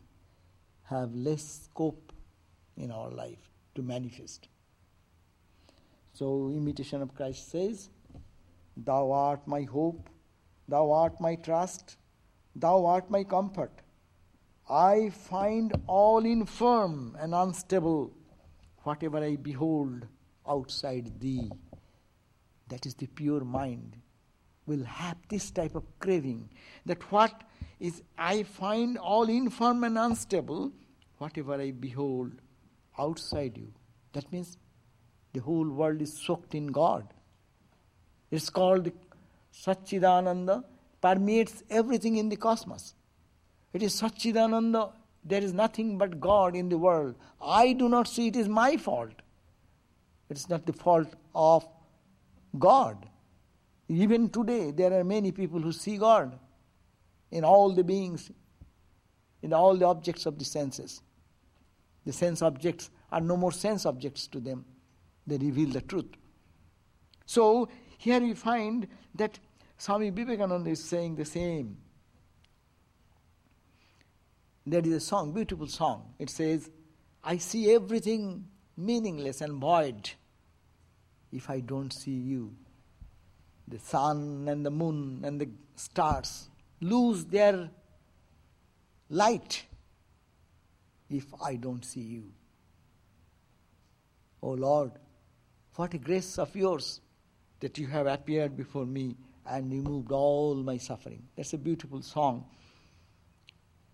[0.84, 2.12] have less scope
[2.76, 4.48] in our life to manifest.
[6.12, 7.90] So, imitation of Christ says,
[8.76, 10.08] Thou art my hope,
[10.68, 11.96] Thou art my trust,
[12.56, 13.82] Thou art my comfort.
[14.68, 18.12] I find all infirm and unstable
[18.82, 20.06] whatever I behold
[20.48, 21.50] outside Thee.
[22.68, 23.96] That is the pure mind
[24.66, 26.50] will have this type of craving
[26.84, 27.42] that what
[27.78, 30.72] is I find all infirm and unstable
[31.18, 32.32] whatever I behold
[32.98, 33.72] outside you.
[34.12, 34.58] That means
[35.32, 37.12] the whole world is soaked in God.
[38.30, 38.90] It's called
[39.52, 40.64] Satchidananda,
[41.00, 42.94] permeates everything in the cosmos.
[43.72, 44.92] It is Satchidananda,
[45.24, 47.16] there is nothing but God in the world.
[47.40, 49.22] I do not see it is my fault.
[50.28, 51.66] It is not the fault of
[52.58, 53.08] God.
[53.88, 56.38] Even today, there are many people who see God
[57.30, 58.30] in all the beings,
[59.42, 61.02] in all the objects of the senses.
[62.04, 64.64] The sense objects are no more sense objects to them,
[65.26, 66.12] they reveal the truth.
[67.26, 69.38] So, here we find that
[69.78, 71.76] Swami Vivekananda is saying the same.
[74.66, 76.14] There is a song, beautiful song.
[76.18, 76.68] It says,
[77.22, 80.10] I see everything meaningless and void
[81.32, 82.52] if I don't see you.
[83.68, 86.48] The sun and the moon and the stars
[86.80, 87.70] lose their
[89.08, 89.64] light
[91.08, 92.24] if I don't see you.
[94.42, 94.92] Oh Lord,
[95.76, 97.00] what a grace of yours
[97.60, 99.16] that you have appeared before me
[99.48, 101.22] and removed all my suffering.
[101.36, 102.44] That's a beautiful song.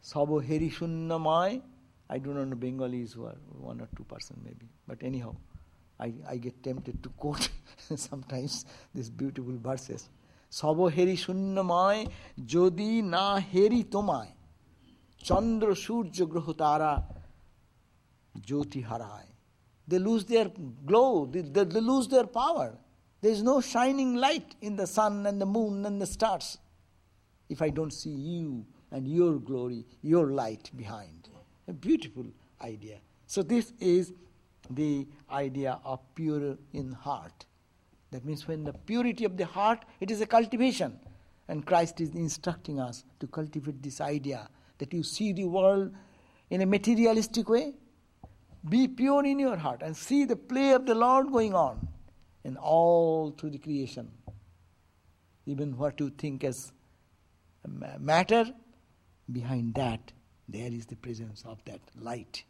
[0.02, 1.62] Sabo Heri Shunnamai.
[2.10, 4.66] I do not know Bengalis who are one or two percent maybe.
[4.86, 5.36] But anyhow,
[5.98, 7.48] I, I get tempted to quote
[7.94, 10.10] sometimes these beautiful verses.
[10.50, 12.10] Sabo Heri Shunnamai
[12.44, 14.26] Jodi Na Heri Tomai
[15.24, 17.04] Graha Tara
[18.40, 19.24] Jyoti Harai.
[19.86, 20.50] They lose their
[20.84, 22.76] glow, they, they, they lose their power.
[23.20, 26.58] There is no shining light in the sun and the moon and the stars
[27.48, 31.28] if I don't see you and your glory, your light behind.
[31.66, 32.26] A beautiful
[32.60, 32.98] idea.
[33.26, 34.12] So, this is
[34.70, 37.46] the idea of pure in heart.
[38.10, 40.98] That means when the purity of the heart, it is a cultivation.
[41.48, 45.92] And Christ is instructing us to cultivate this idea that you see the world
[46.50, 47.74] in a materialistic way.
[48.68, 51.88] Be pure in your heart and see the play of the Lord going on
[52.44, 54.10] and all through the creation.
[55.46, 56.72] Even what you think as
[57.98, 58.44] matter,
[59.32, 60.12] behind that,
[60.48, 62.44] there is the presence of that light.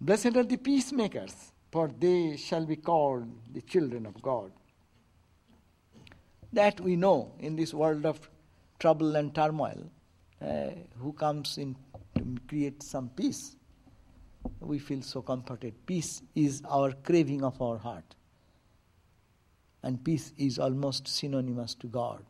[0.00, 4.52] Blessed are the peacemakers, for they shall be called the children of God.
[6.52, 8.28] That we know in this world of
[8.78, 9.90] trouble and turmoil,
[10.40, 11.76] uh, who comes in
[12.16, 13.56] to create some peace,
[14.60, 15.74] we feel so comforted.
[15.84, 18.14] Peace is our craving of our heart
[19.82, 22.22] and peace is almost synonymous to God.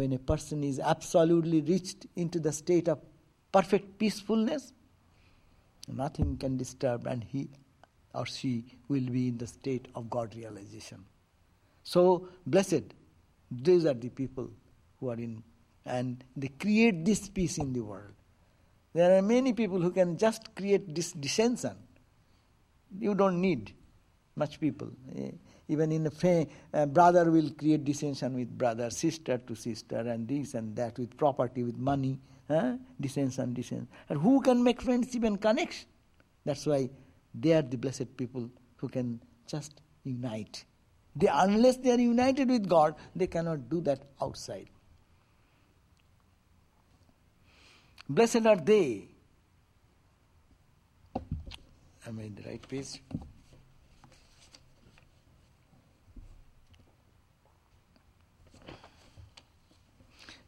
[0.00, 3.00] When a person is absolutely reached into the state of
[3.52, 4.72] perfect peacefulness,
[5.88, 7.50] nothing can disturb, and he
[8.14, 11.04] or she will be in the state of God realization.
[11.82, 12.94] So, blessed,
[13.50, 14.48] these are the people
[14.98, 15.42] who are in,
[15.84, 18.14] and they create this peace in the world.
[18.94, 21.76] There are many people who can just create this dissension.
[22.98, 23.74] You don't need
[24.34, 24.92] much people.
[25.14, 25.32] Eh,
[25.70, 30.26] Even in a fa- uh, brother will create dissension with brother, sister to sister, and
[30.26, 32.72] this and that with property, with money, huh?
[33.00, 33.86] dissension, dissension.
[34.08, 35.86] And who can make friendship and connection?
[36.44, 36.90] That's why
[37.32, 40.64] they are the blessed people who can just unite.
[41.14, 44.70] They, unless they are united with God, they cannot do that outside.
[48.08, 49.06] Blessed are they.
[52.08, 53.00] Am I in the right page?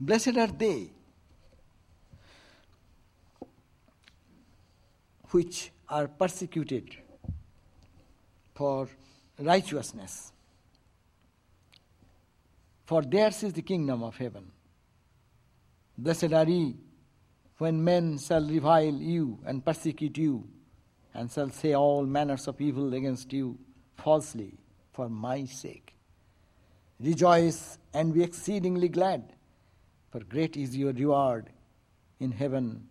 [0.05, 0.91] Blessed are they
[5.31, 6.97] which are persecuted
[8.53, 8.89] for
[9.39, 10.33] righteousness,
[12.85, 14.51] for theirs is the kingdom of heaven.
[15.97, 16.75] Blessed are ye
[17.59, 20.49] when men shall revile you and persecute you,
[21.15, 23.57] and shall say all manners of evil against you
[23.95, 24.59] falsely
[24.93, 25.95] for my sake.
[26.99, 29.33] Rejoice and be exceedingly glad
[30.13, 31.49] for great is your reward
[32.21, 32.87] in heaven,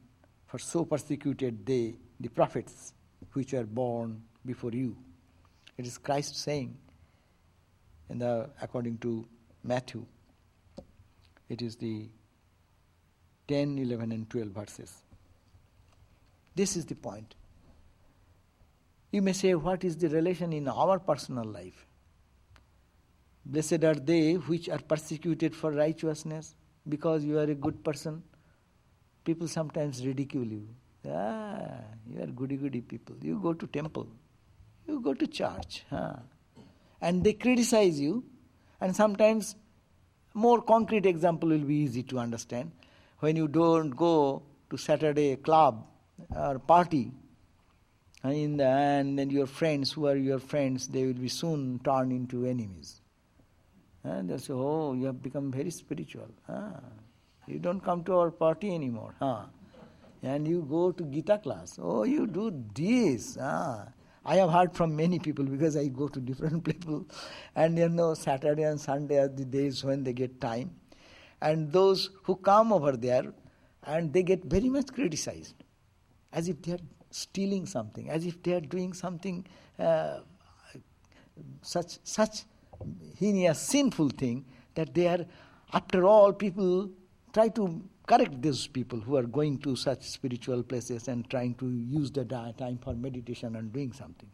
[0.47, 2.93] for so persecuted they the prophets
[3.33, 4.97] which were born before you.
[5.77, 6.75] It is Christ saying,
[8.09, 9.27] in the, according to
[9.63, 10.05] Matthew.
[11.47, 12.09] It is the
[13.47, 14.91] 10, 11, and 12 verses.
[16.55, 17.35] This is the point.
[19.11, 21.85] You may say, what is the relation in our personal life?
[23.45, 26.55] Blessed are they which are persecuted for righteousness
[26.87, 28.23] because you are a good person.
[29.23, 30.67] People sometimes ridicule you.
[31.07, 33.15] Ah, you are goody goody people.
[33.21, 34.07] You go to temple.
[34.87, 35.85] You go to church.
[35.89, 36.13] Huh?
[37.01, 38.23] And they criticize you.
[38.79, 39.55] And sometimes
[40.33, 42.71] more concrete example will be easy to understand.
[43.19, 45.85] When you don't go to Saturday club
[46.35, 47.11] or party,
[48.23, 52.11] and the end, then your friends, who are your friends, they will be soon turned
[52.11, 53.00] into enemies.
[54.03, 56.27] And they'll say, Oh, you have become very spiritual.
[56.49, 56.79] Ah,
[57.47, 59.13] you don't come to our party anymore.
[59.19, 59.45] Huh?
[60.23, 61.79] And you go to Gita class.
[61.81, 63.37] Oh, you do this.
[63.41, 63.87] Ah.
[64.23, 67.05] I have heard from many people because I go to different people.
[67.55, 70.75] And you know, Saturday and Sunday are the days when they get time.
[71.41, 73.33] And those who come over there,
[73.83, 75.55] and they get very much criticized,
[76.31, 79.45] as if they are stealing something, as if they are doing something
[79.79, 80.19] uh,
[81.63, 82.43] such such
[83.17, 85.25] heinous, sinful thing that they are,
[85.73, 86.89] after all, people
[87.33, 91.69] try to correct those people who are going to such spiritual places and trying to
[91.69, 94.29] use the time for meditation and doing something.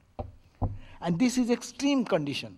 [1.02, 2.58] And this is extreme condition.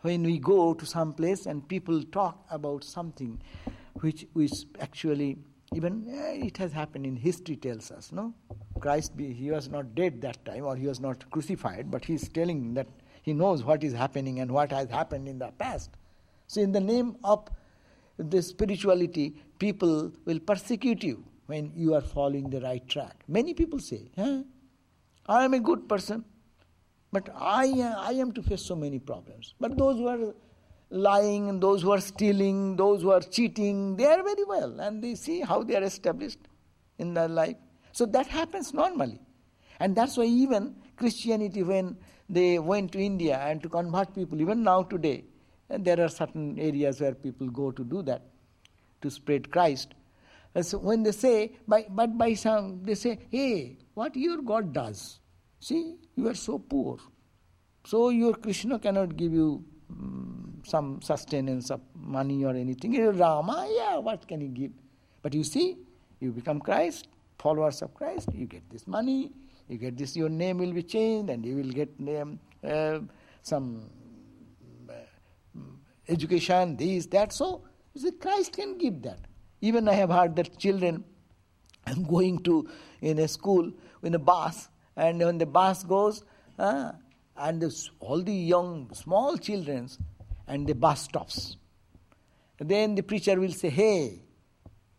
[0.00, 3.40] When we go to some place and people talk about something
[4.00, 5.38] which is actually
[5.74, 8.32] even eh, it has happened in history tells us no
[8.80, 12.28] christ he was not dead that time or he was not crucified but he is
[12.28, 12.86] telling that
[13.26, 15.90] he knows what is happening and what has happened in the past.
[16.46, 17.48] So, in the name of
[18.16, 23.24] the spirituality, people will persecute you when you are following the right track.
[23.26, 24.10] Many people say?
[25.26, 26.24] I am a good person,
[27.12, 27.64] but I,
[27.98, 29.54] I am to face so many problems.
[29.58, 30.32] But those who are
[30.90, 35.02] lying, and those who are stealing, those who are cheating, they are very well, and
[35.02, 36.38] they see how they are established
[36.98, 37.56] in their life.
[37.90, 39.20] So that happens normally.
[39.80, 41.96] And that's why even Christianity, when
[42.28, 45.24] they went to India and to convert people, even now today.
[45.68, 48.22] And there are certain areas where people go to do that,
[49.02, 49.94] to spread Christ.
[50.54, 54.72] And so when they say, by, but by some, they say, hey, what your God
[54.72, 55.20] does?
[55.60, 56.98] See, you are so poor.
[57.84, 62.94] So your Krishna cannot give you um, some sustenance of money or anything.
[62.94, 64.72] You're Rama, yeah, what can he give?
[65.22, 65.76] But you see,
[66.20, 67.08] you become Christ,
[67.38, 69.32] followers of Christ, you get this money,
[69.68, 71.90] you get this, your name will be changed, and you will get
[72.64, 73.00] uh,
[73.42, 73.90] some
[74.88, 74.92] uh,
[76.08, 77.32] education, this, that.
[77.32, 77.62] So,
[77.94, 79.20] you see, Christ can give that.
[79.60, 81.04] Even I have heard that children
[81.86, 82.68] I'm going to
[83.00, 86.22] in a school in a bus, and when the bus goes,
[86.58, 86.92] uh,
[87.36, 89.88] and this, all the young, small children,
[90.46, 91.56] and the bus stops.
[92.58, 94.22] Then the preacher will say, Hey,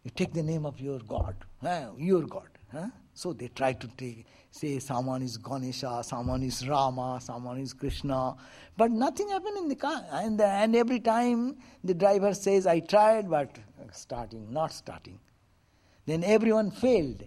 [0.03, 1.89] you take the name of your God, huh?
[1.97, 2.49] your God.
[2.71, 2.87] Huh?
[3.17, 8.35] So they try to take, say someone is Ganesha, someone is Rama, someone is Krishna,
[8.77, 10.05] but nothing happened in the car.
[10.11, 13.57] And, the, and every time the driver says, I tried, but
[13.91, 15.19] starting, not starting.
[16.05, 17.23] Then everyone failed.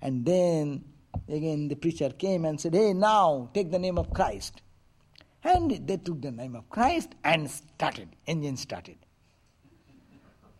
[0.00, 0.82] And then
[1.28, 4.62] again the preacher came and said, Hey, now take the name of Christ.
[5.44, 8.96] And they took the name of Christ and started, engine started.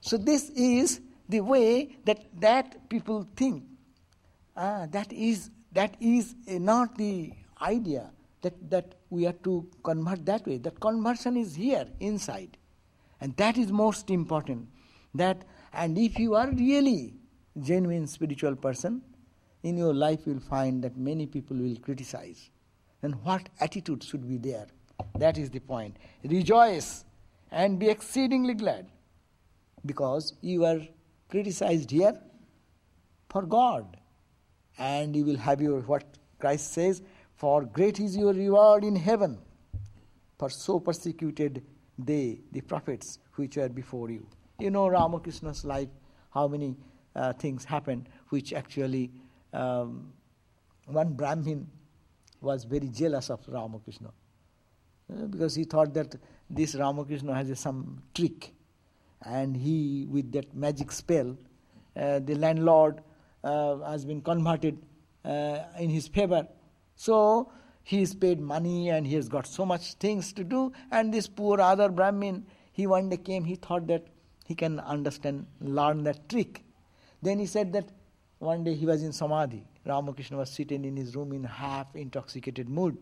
[0.03, 1.01] So this is
[1.31, 3.65] the way that, that people think.
[4.57, 10.47] Ah, that is that is not the idea that, that we have to convert that
[10.47, 10.59] way.
[10.59, 12.57] That conversion is here inside.
[13.21, 14.69] And that is most important.
[15.15, 17.15] That and if you are really
[17.61, 19.03] genuine spiritual person,
[19.63, 22.51] in your life you will find that many people will criticize.
[23.03, 24.67] And what attitude should be there?
[25.19, 25.97] That is the point.
[26.25, 27.05] Rejoice
[27.51, 28.87] and be exceedingly glad
[29.85, 30.81] because you are
[31.29, 32.19] criticized here
[33.29, 33.97] for God
[34.79, 36.05] and you will have your what
[36.39, 37.03] Christ says,
[37.37, 39.39] for great is your reward in heaven.
[40.39, 41.63] For so persecuted
[41.99, 44.27] they, the prophets which were before you.
[44.59, 45.89] You know Ramakrishna's life,
[46.33, 46.77] how many
[47.15, 49.11] uh, things happened, which actually
[49.53, 50.13] um,
[50.87, 51.67] one Brahmin
[52.41, 54.09] was very jealous of Ramakrishna
[55.11, 56.15] uh, because he thought that
[56.49, 58.53] this Ramakrishna has some trick,
[59.23, 61.37] and he, with that magic spell,
[61.97, 63.01] uh, the landlord
[63.47, 64.79] has been converted
[65.25, 66.47] uh, in his favor.
[66.95, 70.73] So he is paid money and he has got so much things to do.
[70.91, 74.07] And this poor other Brahmin, he one day came, he thought that
[74.47, 76.63] he can understand, learn that trick.
[77.23, 77.91] Then he said that
[78.39, 79.65] one day he was in Samadhi.
[79.85, 82.99] Ramakrishna was sitting in his room in half intoxicated mood.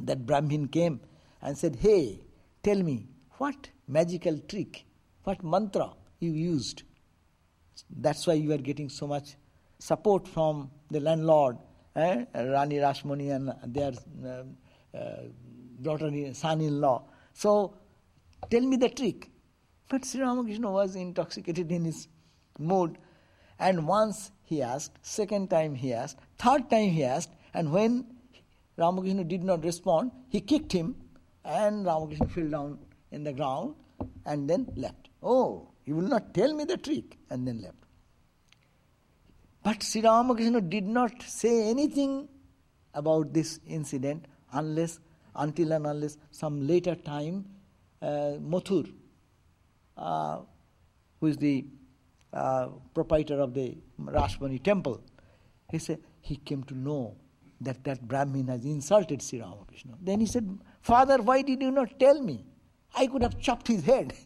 [0.00, 1.00] That Brahmin came
[1.40, 2.20] and said, Hey,
[2.62, 3.06] tell me
[3.38, 4.84] what magical trick,
[5.24, 6.82] what mantra you used.
[7.90, 9.36] That's why you are getting so much
[9.78, 11.58] support from the landlord,
[11.94, 12.24] eh?
[12.34, 13.92] Rani Rashmani and their
[14.24, 15.16] uh, uh,
[15.82, 17.04] daughter, son-in-law.
[17.32, 17.74] So
[18.50, 19.30] tell me the trick.
[19.88, 22.08] But Sri Ramakrishna was intoxicated in his
[22.58, 22.98] mood.
[23.58, 28.06] And once he asked, second time he asked, third time he asked, and when
[28.76, 30.96] Ramakrishna did not respond, he kicked him,
[31.44, 32.78] and Ramakrishna fell down
[33.12, 33.74] in the ground
[34.26, 35.08] and then left.
[35.22, 37.76] Oh, he will not tell me the trick, and then left.
[39.62, 42.28] But Sri Ramakrishna did not say anything
[42.92, 44.98] about this incident unless,
[45.36, 47.46] until and unless some later time,
[48.02, 48.92] uh, Mathur,
[49.96, 50.38] uh,
[51.20, 51.64] who is the
[52.32, 55.00] uh, proprietor of the Rashmani temple,
[55.70, 57.16] he said he came to know
[57.60, 59.94] that that Brahmin has insulted Sri Ramakrishna.
[60.02, 62.44] Then he said, Father, why did you not tell me?
[62.94, 64.14] I could have chopped his head.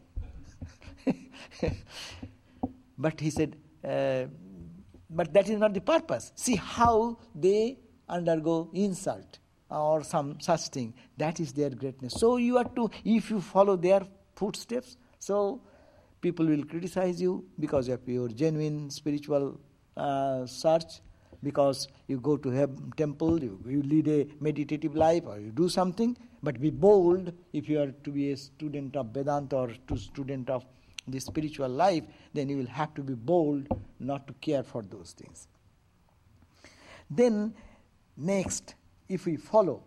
[2.98, 4.24] but he said, uh,
[5.08, 6.32] but that is not the purpose.
[6.36, 7.78] See how they
[8.08, 9.38] undergo insult
[9.70, 10.94] or some such thing.
[11.16, 12.14] That is their greatness.
[12.14, 14.02] So you are to, if you follow their
[14.34, 15.60] footsteps, so
[16.20, 19.60] people will criticize you because of your genuine spiritual
[19.96, 21.00] uh, search,
[21.42, 25.68] because you go to a temple, you, you lead a meditative life, or you do
[25.68, 26.16] something.
[26.42, 30.48] But be bold if you are to be a student of Vedanta or to student
[30.48, 30.64] of
[31.08, 33.66] the spiritual life, then you will have to be bold
[33.98, 35.48] not to care for those things.
[37.10, 37.54] Then,
[38.16, 38.74] next,
[39.08, 39.82] if we follow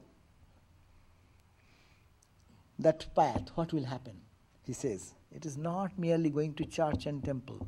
[2.80, 4.20] that path, what will happen?
[4.66, 7.66] He says, it is not merely going to church and temple,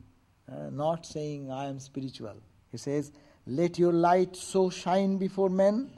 [0.51, 2.35] uh, not saying I am spiritual.
[2.71, 3.11] He says,
[3.47, 5.91] let your light so shine before men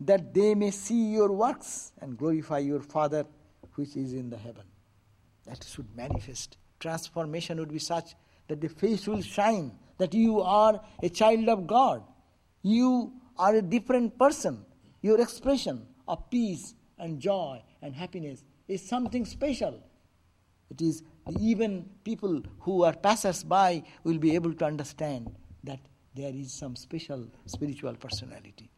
[0.00, 3.26] that they may see your works and glorify your Father
[3.74, 4.64] which is in the heaven.
[5.46, 8.14] That should manifest transformation would be such
[8.48, 12.02] that the face will shine, that you are a child of God.
[12.62, 14.64] You are a different person.
[15.02, 19.82] Your expression of peace and joy and happiness is something special.
[20.70, 21.02] It is
[21.38, 25.30] even people who are passers by will be able to understand
[25.64, 25.80] that
[26.14, 28.68] there is some special spiritual personality.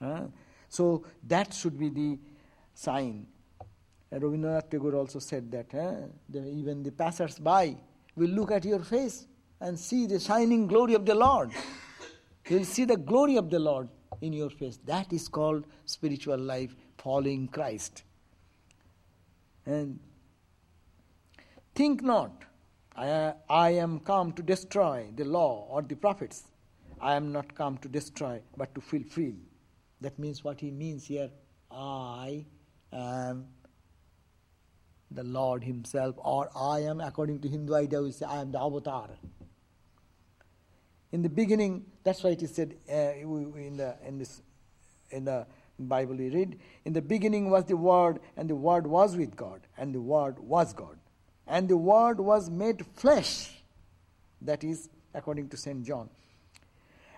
[0.00, 0.24] Uh,
[0.68, 2.18] so that should be the
[2.74, 3.26] sign
[4.20, 7.76] Rabindranath Tagore also said that eh, even the passers by
[8.14, 9.26] will look at your face
[9.60, 11.50] and see the shining glory of the Lord.
[12.50, 13.88] Will see the glory of the Lord
[14.20, 14.78] in your face.
[14.84, 18.02] That is called spiritual life, following Christ.
[19.64, 19.98] And
[21.74, 22.32] think not,
[22.94, 26.44] I, I am come to destroy the law or the prophets.
[27.00, 29.34] I am not come to destroy, but to fulfill.
[30.00, 31.30] That means what he means here
[31.70, 32.44] I
[32.92, 33.46] am
[35.14, 38.60] the Lord Himself, or I am, according to Hindu idea, we say, I am the
[38.60, 39.08] avatar.
[41.12, 44.40] In the beginning, that's why it is said uh, in, the, in, this,
[45.10, 45.46] in the
[45.78, 49.60] Bible we read, in the beginning was the Word, and the Word was with God,
[49.76, 50.96] and the Word was God.
[51.46, 53.62] And the Word was made flesh,
[54.40, 55.84] that is, according to St.
[55.84, 56.08] John,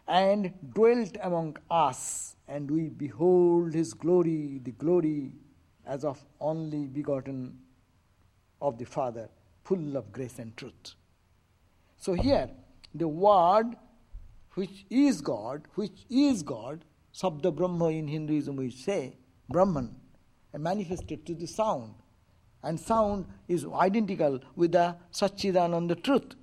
[0.08, 5.32] and dwelt among us, and we behold his glory, the glory
[5.86, 7.58] as of only begotten
[8.64, 9.28] of the Father,
[9.62, 10.94] full of grace and truth.
[11.98, 12.50] So here,
[12.94, 13.76] the word
[14.54, 19.94] which is God, which is God, Sabda Brahma in Hinduism we say, Brahman,
[20.58, 21.94] manifested to the sound.
[22.62, 26.34] And sound is identical with the Satchidananda truth.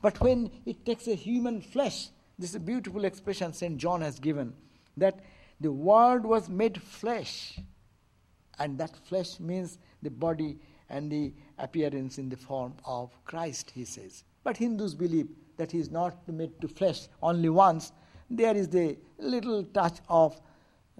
[0.00, 2.08] But when it takes a human flesh,
[2.38, 3.76] this is a beautiful expression St.
[3.76, 4.54] John has given,
[4.96, 5.20] that
[5.60, 7.58] the Word was made flesh.
[8.58, 10.56] And that flesh means the body
[10.88, 11.32] and the
[11.62, 14.24] appearance in the form of Christ, he says.
[14.44, 17.92] But Hindus believe that he is not made to flesh only once.
[18.30, 20.40] There is the little touch of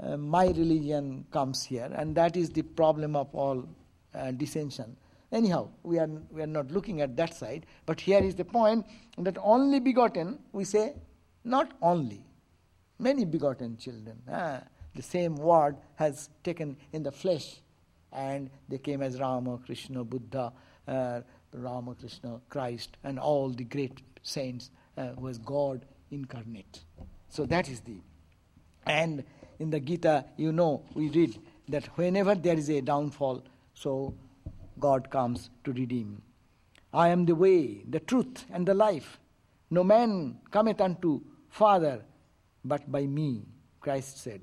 [0.02, 3.68] uh, my religion comes here, and that is the problem of all
[4.14, 4.96] uh, dissension.
[5.32, 8.84] Anyhow, we are, we are not looking at that side, but here is the point
[9.18, 10.94] that only begotten, we say,
[11.44, 12.24] not only,
[12.98, 14.20] many begotten children.
[14.30, 14.60] Ah,
[14.94, 17.60] the same word has taken in the flesh
[18.12, 20.52] and they came as Rama, Krishna, Buddha,
[20.86, 21.20] uh,
[21.52, 26.80] Rama, Krishna, Christ, and all the great saints uh, was God incarnate.
[27.28, 27.96] So that is the.
[28.86, 29.24] And
[29.58, 31.38] in the Gita, you know, we read
[31.68, 33.44] that whenever there is a downfall,
[33.74, 34.14] so
[34.78, 36.22] God comes to redeem.
[36.92, 39.20] I am the way, the truth, and the life.
[39.70, 42.02] No man cometh unto Father
[42.64, 43.42] but by me,
[43.80, 44.40] Christ said.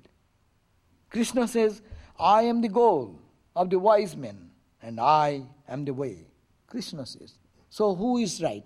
[1.09, 1.81] Krishna says,
[2.19, 3.19] I am the goal
[3.57, 4.51] of the wise men,
[4.83, 6.27] and I am the way.
[6.67, 7.39] Krishna says.
[7.71, 8.65] So, who is right?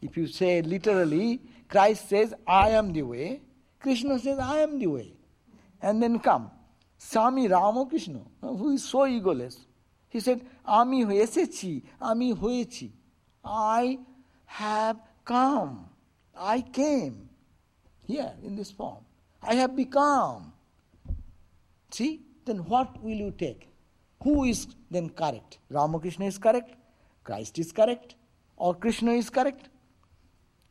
[0.00, 3.40] If you say literally, Christ says, I am the way.
[3.80, 5.14] Krishna says, I am the way.
[5.80, 6.50] And then come,
[6.96, 9.58] Sami Ramakrishna, who is so egoless.
[10.08, 12.90] He said, Ami hoyesechi, Ami hoyechi.
[13.44, 13.98] I
[14.44, 15.88] have come.
[16.36, 17.28] I came.
[18.02, 19.04] Here, in this form.
[19.42, 20.52] I have become.
[21.90, 22.20] See?
[22.44, 23.71] Then what will you take?
[24.22, 25.58] Who is then correct?
[25.70, 26.74] Ramakrishna is correct,
[27.24, 28.14] Christ is correct,
[28.56, 29.68] or Krishna is correct?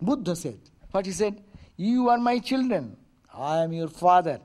[0.01, 0.59] Buddha said,
[0.91, 1.41] what he said,
[1.75, 2.97] You are my children,
[3.33, 4.39] I am your father.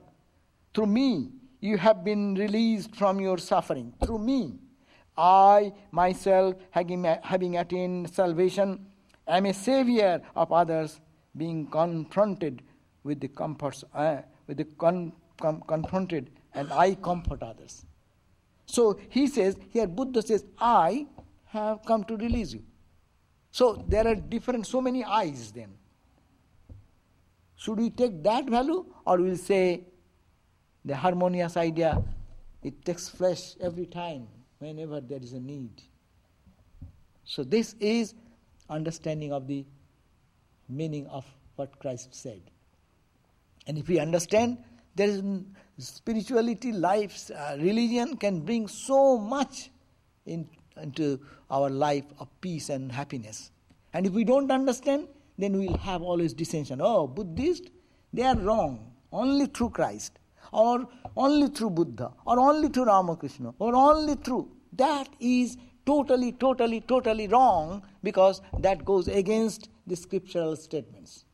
[0.74, 1.30] Through me,
[1.60, 3.94] you have been released from your suffering.
[4.04, 4.58] Through me,
[5.16, 8.86] I myself, having attained salvation,
[9.26, 11.00] am a savior of others,
[11.36, 12.62] being confronted
[13.04, 17.84] with the comforts, uh, with the con- com- confronted, and I comfort others.
[18.66, 21.06] So he says, here Buddha says, I
[21.46, 22.62] have come to release you.
[23.50, 25.72] So there are different, so many eyes then.
[27.56, 29.84] Should we take that value or we'll say
[30.84, 32.02] the harmonious idea,
[32.62, 34.28] it takes flesh every time?
[34.58, 35.82] whenever there is a need.
[37.24, 38.14] So, this is
[38.68, 39.64] understanding of the
[40.68, 41.24] meaning of
[41.56, 42.42] what Christ said.
[43.66, 44.58] And if we understand,
[44.96, 45.22] there is
[45.78, 49.70] spirituality, life, uh, religion can bring so much
[50.24, 50.48] in,
[50.80, 51.20] into
[51.50, 53.50] our life of peace and happiness.
[53.92, 56.80] And if we don't understand, then we'll have always dissension.
[56.82, 57.70] Oh, Buddhist,
[58.12, 58.92] they are wrong.
[59.12, 60.18] Only through Christ
[60.52, 64.50] or only through Buddha, or only through Ramakrishna, or only through.
[64.72, 71.24] That is totally, totally, totally wrong because that goes against the scriptural statements.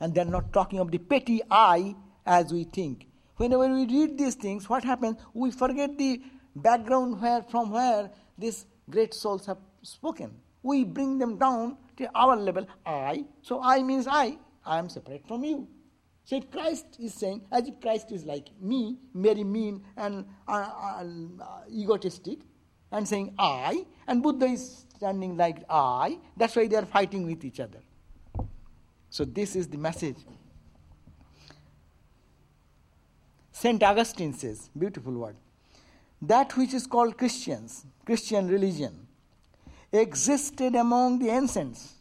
[0.00, 1.94] And they're not talking of the petty I
[2.26, 3.06] as we think.
[3.36, 5.18] Whenever we read these things, what happens?
[5.32, 6.22] We forget the
[6.54, 10.32] background where from where these great souls have spoken.
[10.62, 13.24] We bring them down to our level, I.
[13.42, 14.38] So I means I.
[14.64, 15.68] I am separate from you.
[16.24, 20.68] So Christ is saying, as if Christ is like me, very mean and uh,
[21.00, 21.04] uh,
[21.70, 22.40] egotistic,
[22.90, 26.18] and saying I, and Buddha is standing like I.
[26.36, 27.78] That's why they are fighting with each other.
[29.08, 30.16] So this is the message.
[33.58, 35.36] Saint Augustine says, beautiful word,
[36.20, 39.06] that which is called Christians, Christian religion,
[39.92, 41.94] existed among the ancients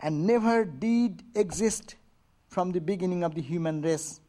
[0.00, 1.96] and never did exist
[2.48, 4.20] from the beginning of the human race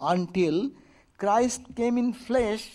[0.00, 0.70] until
[1.18, 2.70] Christ came in flesh,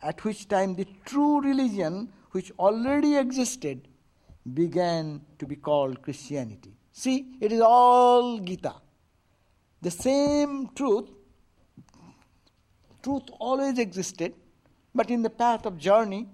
[0.00, 3.88] at which time the true religion, which already existed,
[4.54, 6.70] began to be called Christianity.
[6.92, 8.74] See, it is all Gita.
[9.82, 11.10] The same truth,
[13.08, 14.34] truth always existed,
[14.94, 16.28] but in the path of journey,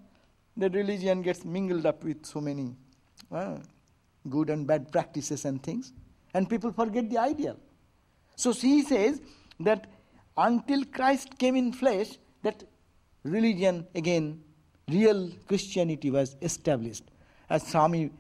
[0.57, 2.75] the religion gets mingled up with so many
[3.31, 3.59] uh,
[4.29, 5.93] good and bad practices and things,
[6.35, 7.57] and people forget the ideal.
[8.35, 9.21] So he says
[9.61, 9.87] that
[10.37, 12.65] until Christ came in flesh, that
[13.23, 14.43] religion again,
[14.89, 17.05] real Christianity was established.
[17.49, 18.11] As Swami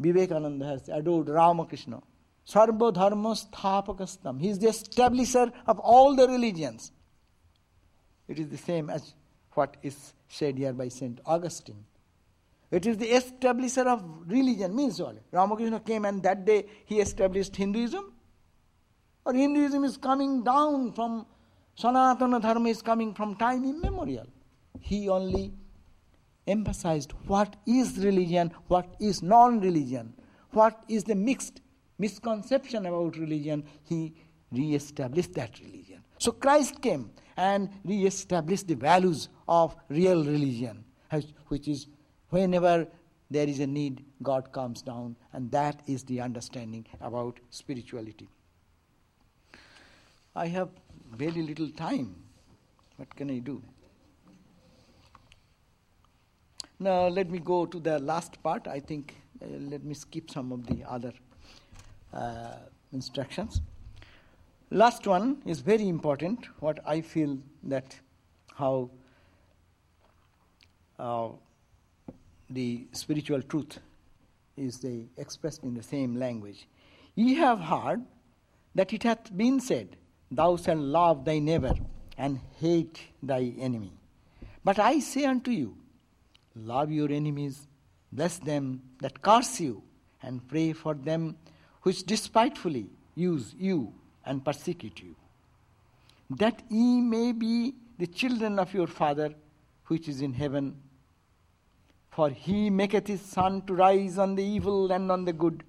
[0.00, 2.00] Vivekananda has adored Ramakrishna.
[2.48, 4.40] Sarva Dharma Sthapakastam.
[4.40, 6.90] He is the establisher of all the religions.
[8.30, 9.14] It is the same as
[9.54, 11.84] what is said here by Saint Augustine.
[12.70, 15.16] It is the establisher of religion, means what?
[15.32, 18.12] Ramakrishna came and that day he established Hinduism.
[19.24, 21.26] Or Hinduism is coming down from
[21.76, 24.26] Sanatana Dharma is coming from time immemorial.
[24.80, 25.52] He only
[26.46, 30.14] emphasized what is religion, what is non religion,
[30.52, 31.62] what is the mixed
[31.98, 33.64] misconception about religion.
[33.82, 34.14] He
[34.52, 36.04] re established that religion.
[36.18, 37.10] So Christ came
[37.40, 40.84] and re-establish the values of real religion,
[41.48, 41.86] which is
[42.28, 42.86] whenever
[43.30, 48.28] there is a need, God comes down, and that is the understanding about spirituality.
[50.36, 50.68] I have
[51.16, 52.14] very little time.
[52.96, 53.62] What can I do?
[56.78, 58.68] Now, let me go to the last part.
[58.68, 61.12] I think uh, let me skip some of the other
[62.12, 62.56] uh,
[62.92, 63.62] instructions.
[64.72, 66.46] Last one is very important.
[66.60, 67.98] What I feel that
[68.54, 68.90] how
[70.96, 71.30] uh,
[72.48, 73.80] the spiritual truth
[74.56, 76.68] is the, expressed in the same language.
[77.16, 78.02] Ye have heard
[78.76, 79.96] that it hath been said,
[80.30, 81.74] Thou shalt love thy neighbor
[82.16, 83.92] and hate thy enemy.
[84.62, 85.76] But I say unto you,
[86.54, 87.66] love your enemies,
[88.12, 89.82] bless them that curse you,
[90.22, 91.36] and pray for them
[91.82, 93.94] which despitefully use you
[94.30, 95.14] and persecute you,
[96.42, 99.34] that ye may be the children of your Father
[99.88, 100.80] which is in heaven.
[102.10, 105.64] For he maketh his sun to rise on the evil and on the good,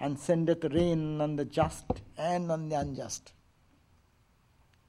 [0.00, 3.32] and sendeth rain on the just and on the unjust.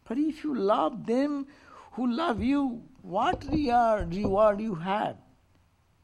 [0.08, 1.48] But if you love them
[1.94, 5.16] who love you, what reward you have?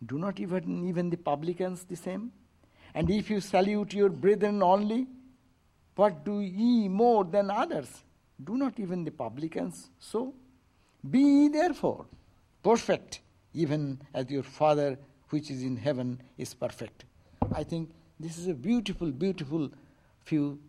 [0.06, 2.32] Do not even, even the publicans the same?
[2.94, 5.08] And if you salute your brethren only,
[5.96, 8.04] what do ye more than others?
[8.44, 10.34] Do not even the publicans so?
[11.10, 12.06] Be ye therefore
[12.64, 13.22] perfect,
[13.54, 14.98] even as your Father
[15.30, 17.06] which is in heaven is perfect.
[17.54, 19.70] I think this is a beautiful, beautiful
[20.24, 20.60] few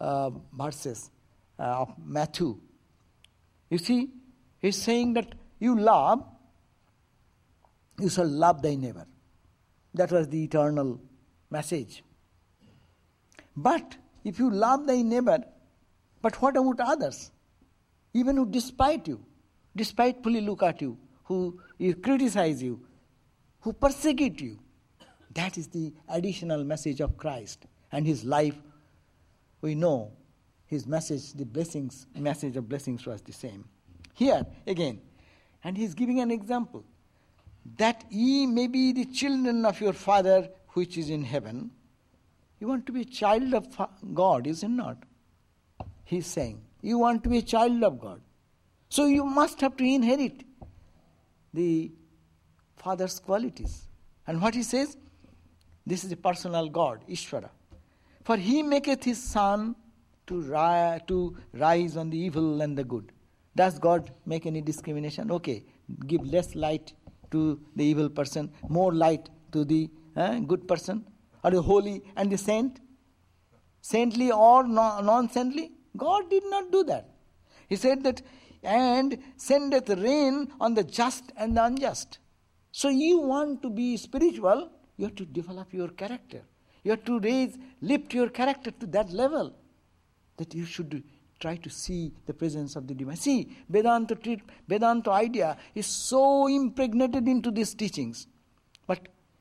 [0.00, 1.10] uh, verses
[1.58, 2.58] uh, of Matthew.
[3.70, 4.10] You see,
[4.58, 6.24] he's saying that you love,
[7.98, 9.06] you shall love thy neighbor.
[9.94, 11.00] That was the eternal
[11.50, 12.02] message.
[13.56, 15.42] But if you love thy neighbor,
[16.22, 17.30] but what about others?
[18.12, 19.24] Even who despite you,
[19.74, 21.60] despitefully look at you, who
[22.02, 22.80] criticize you,
[23.60, 24.58] who persecute you.
[25.34, 28.56] That is the additional message of Christ and his life.
[29.60, 30.12] We know
[30.66, 33.68] his message, the blessings, message of blessings was the same.
[34.14, 35.00] Here, again,
[35.62, 36.84] and he's giving an example
[37.76, 41.70] that ye may be the children of your Father which is in heaven.
[42.60, 43.66] You want to be a child of
[44.14, 44.98] God, is it not?
[46.04, 48.20] He's saying, You want to be a child of God.
[48.88, 50.44] So you must have to inherit
[51.54, 51.92] the
[52.76, 53.88] Father's qualities.
[54.26, 54.96] And what he says?
[55.86, 57.50] This is a personal God, Ishvara.
[58.24, 59.74] For he maketh his sun
[60.26, 63.12] to, ri- to rise on the evil and the good.
[63.56, 65.30] Does God make any discrimination?
[65.30, 65.64] Okay,
[66.06, 66.92] give less light
[67.30, 71.04] to the evil person, more light to the uh, good person,
[71.42, 72.80] or the holy and the saint?
[73.80, 75.72] Saintly or non saintly?
[75.96, 77.08] God did not do that.
[77.68, 78.22] He said that,
[78.62, 82.18] and sendeth rain on the just and the unjust.
[82.72, 86.42] So you want to be spiritual, you have to develop your character.
[86.84, 89.54] You have to raise, lift your character to that level
[90.36, 91.02] that you should
[91.38, 93.16] try to see the presence of the divine.
[93.16, 94.16] See, Vedanta,
[94.68, 98.26] Vedanta idea is so impregnated into these teachings.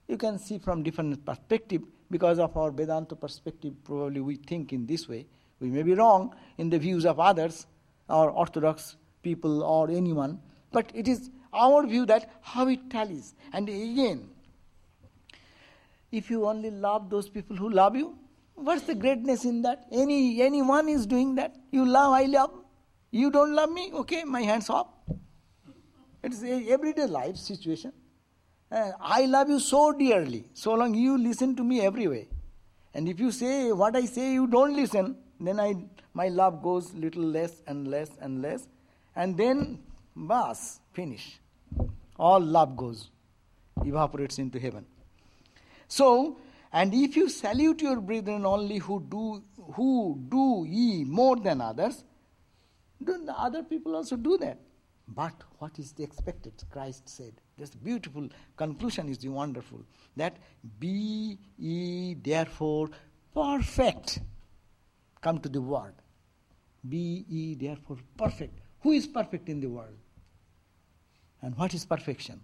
[0.10, 4.88] You can see from different perspective, because of our Vedanta perspective, probably we think in
[4.88, 5.28] this way.
[5.60, 7.68] We may be wrong in the views of others,
[8.10, 10.40] or orthodox people, or anyone,
[10.72, 13.36] but it is our view that how it tallies.
[13.54, 14.30] And again,
[16.12, 18.18] if you only love those people who love you,
[18.56, 19.86] what's the greatness in that?
[19.92, 21.56] Any anyone is doing that.
[21.70, 22.52] You love, I love.
[23.12, 24.88] You don't love me, okay, my hands off.
[26.24, 27.94] It's a everyday life situation.
[28.72, 32.28] Uh, I love you so dearly, so long you listen to me every way.
[32.94, 35.76] And if you say what I say, you don't listen, then I,
[36.14, 38.68] my love goes little less and less and less.
[39.16, 39.80] And then,
[40.16, 41.40] bas, finish.
[42.18, 43.10] All love goes,
[43.84, 44.86] evaporates into heaven.
[45.88, 46.38] So,
[46.72, 49.44] and if you salute your brethren only who do
[49.74, 52.04] who do ye more than others,
[53.02, 54.60] then the other people also do that.
[55.08, 56.54] But what is the expected?
[56.70, 57.34] Christ said.
[57.60, 59.82] This beautiful conclusion is wonderful.
[60.16, 60.38] That
[60.80, 62.90] be ye therefore
[63.34, 64.20] perfect.
[65.22, 65.94] Come to the word.
[66.88, 68.58] Be ye therefore perfect.
[68.80, 69.98] Who is perfect in the world?
[71.42, 72.40] And what is perfection?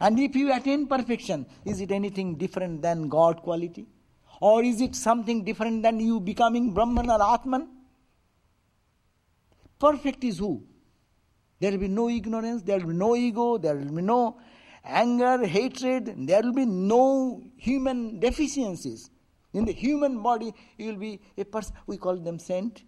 [0.00, 3.86] And if you attain perfection, is it anything different than God quality?
[4.40, 7.68] Or is it something different than you becoming Brahman or Atman?
[9.78, 10.62] Perfect is who?
[11.58, 14.38] There will be no ignorance, there will be no ego, there will be no
[14.84, 19.10] anger, hatred, there will be no human deficiencies.
[19.52, 22.82] In the human body, you will be a person, we call them saint,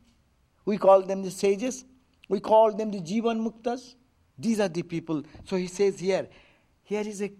[0.66, 1.84] we call them the sages,
[2.28, 3.94] we call them the Jivan Muktas.
[4.38, 5.22] These are the people.
[5.44, 6.28] So he says here,
[6.84, 7.32] here is a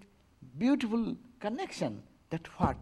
[0.57, 2.77] beautiful connection that what?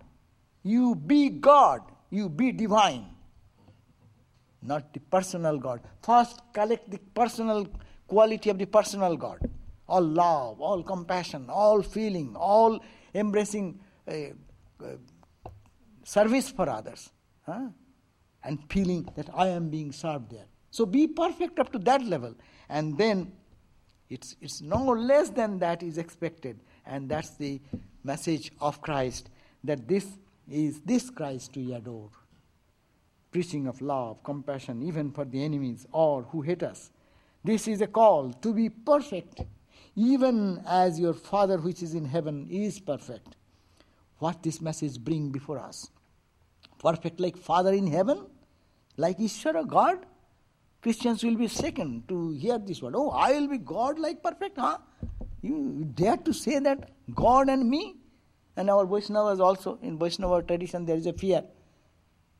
[0.63, 1.81] You be God,
[2.11, 3.07] you be divine,
[4.63, 5.81] not the personal God.
[6.03, 7.67] First, collect the personal
[8.07, 9.39] quality of the personal God.
[9.89, 12.81] All love, all compassion, all feeling, all
[13.15, 14.13] embracing uh,
[14.83, 14.97] uh,
[16.05, 17.11] service for others.
[17.45, 17.69] Huh?
[18.43, 20.47] And feeling that I am being served there.
[20.71, 22.35] So be perfect up to that level.
[22.69, 23.33] And then
[24.09, 26.61] it's, it's no less than that is expected.
[26.85, 27.61] And that's the
[28.05, 29.31] message of Christ
[29.65, 30.07] that this
[30.49, 32.11] is this Christ we adore.
[33.33, 36.91] Preaching of love, compassion, even for the enemies or who hate us
[37.47, 39.43] this is a call to be perfect,
[39.95, 43.37] even as your Father which is in heaven is perfect.
[44.19, 45.91] What this message bring before us?
[46.79, 48.27] Perfect like Father in heaven?
[48.97, 50.07] Like Ishvara, God?
[50.83, 52.95] Christians will be second to hear this word.
[52.97, 54.79] Oh, I will be God like perfect, huh?
[55.43, 57.97] You dare to say that God and me?
[58.57, 61.45] And our Vaishnavas also, in Vaishnava tradition, there is a fear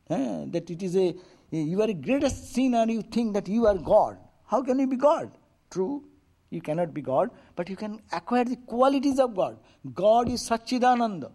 [0.09, 1.15] eh, that it is a,
[1.51, 4.17] you are a greatest sinner, you think that you are God.
[4.47, 5.31] How can you be God?
[5.69, 6.03] True,
[6.49, 9.57] you cannot be God, but you can acquire the qualities of God.
[9.93, 11.31] God is Satchidananda.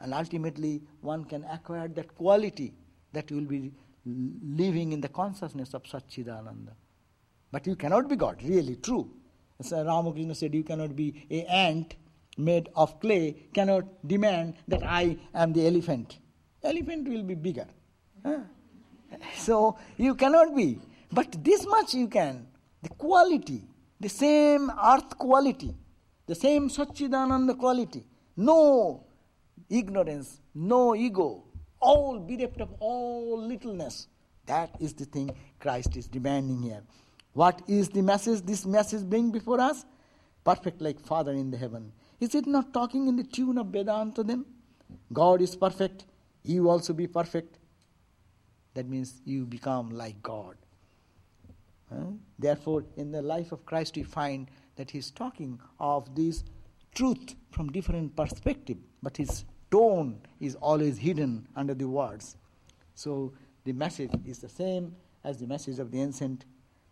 [0.00, 2.74] And ultimately, one can acquire that quality
[3.12, 3.72] that you will be
[4.04, 6.72] living in the consciousness of Satchidananda.
[7.52, 9.08] But you cannot be God, really, true.
[9.60, 11.94] As uh, Ramakrishna said, you cannot be a ant
[12.36, 16.18] made of clay, cannot demand that I am the elephant.
[16.64, 17.66] Elephant will be bigger.
[18.24, 18.38] Huh?
[19.36, 20.80] So you cannot be.
[21.12, 22.46] But this much you can.
[22.82, 23.64] The quality,
[24.00, 25.74] the same earth quality,
[26.26, 28.04] the same Satchidananda quality.
[28.36, 29.04] No
[29.70, 31.44] ignorance, no ego,
[31.80, 34.08] all bereft of all littleness.
[34.46, 36.82] That is the thing Christ is demanding here.
[37.32, 39.84] What is the message this message bring before us?
[40.44, 41.92] Perfect like Father in the heaven.
[42.20, 44.44] Is it not talking in the tune of Vedanta then?
[45.12, 46.04] God is perfect,
[46.42, 47.58] you also be perfect.
[48.74, 50.56] That means you become like God.
[52.38, 56.44] Therefore, in the life of Christ, we find that he's talking of this
[56.94, 62.36] truth from different perspective, but his tone is always hidden under the words.
[62.94, 63.32] So
[63.64, 66.44] the message is the same as the message of the ancient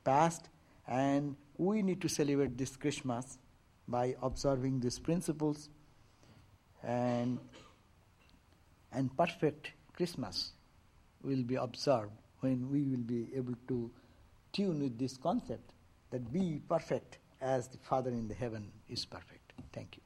[0.05, 0.49] past,
[0.87, 3.39] and we need to celebrate this Christmas
[3.87, 5.69] by observing these principles
[6.83, 7.39] and
[8.93, 10.53] and perfect Christmas
[11.23, 13.91] will be observed when we will be able to
[14.53, 15.73] tune with this concept
[16.11, 19.53] that be perfect as the Father in the heaven is perfect.
[19.73, 20.03] Thank you.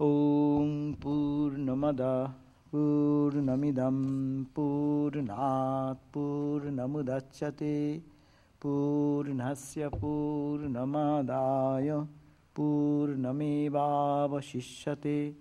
[0.00, 2.32] Om Purnamada
[2.72, 8.00] Purnamidam Purnat Purnamudachyate
[8.60, 12.06] Purnasya Purnamadaya
[12.56, 15.34] Purnamevavashishyate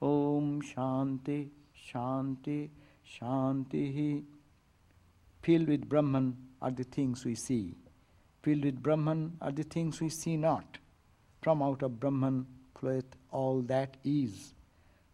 [0.00, 1.48] Om Shanti
[1.92, 2.70] Shanti
[3.04, 4.22] Shanti
[5.42, 7.74] Filled with Brahman are the things we see.
[8.42, 10.78] Filled with Brahman are the things we see not.
[11.42, 12.46] From out of Brahman
[12.78, 14.54] floweth all that is.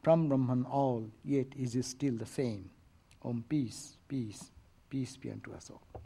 [0.02, 2.70] From Brahman all, yet is still the same.
[3.22, 4.50] Om peace, peace,
[4.90, 6.02] peace be unto us all.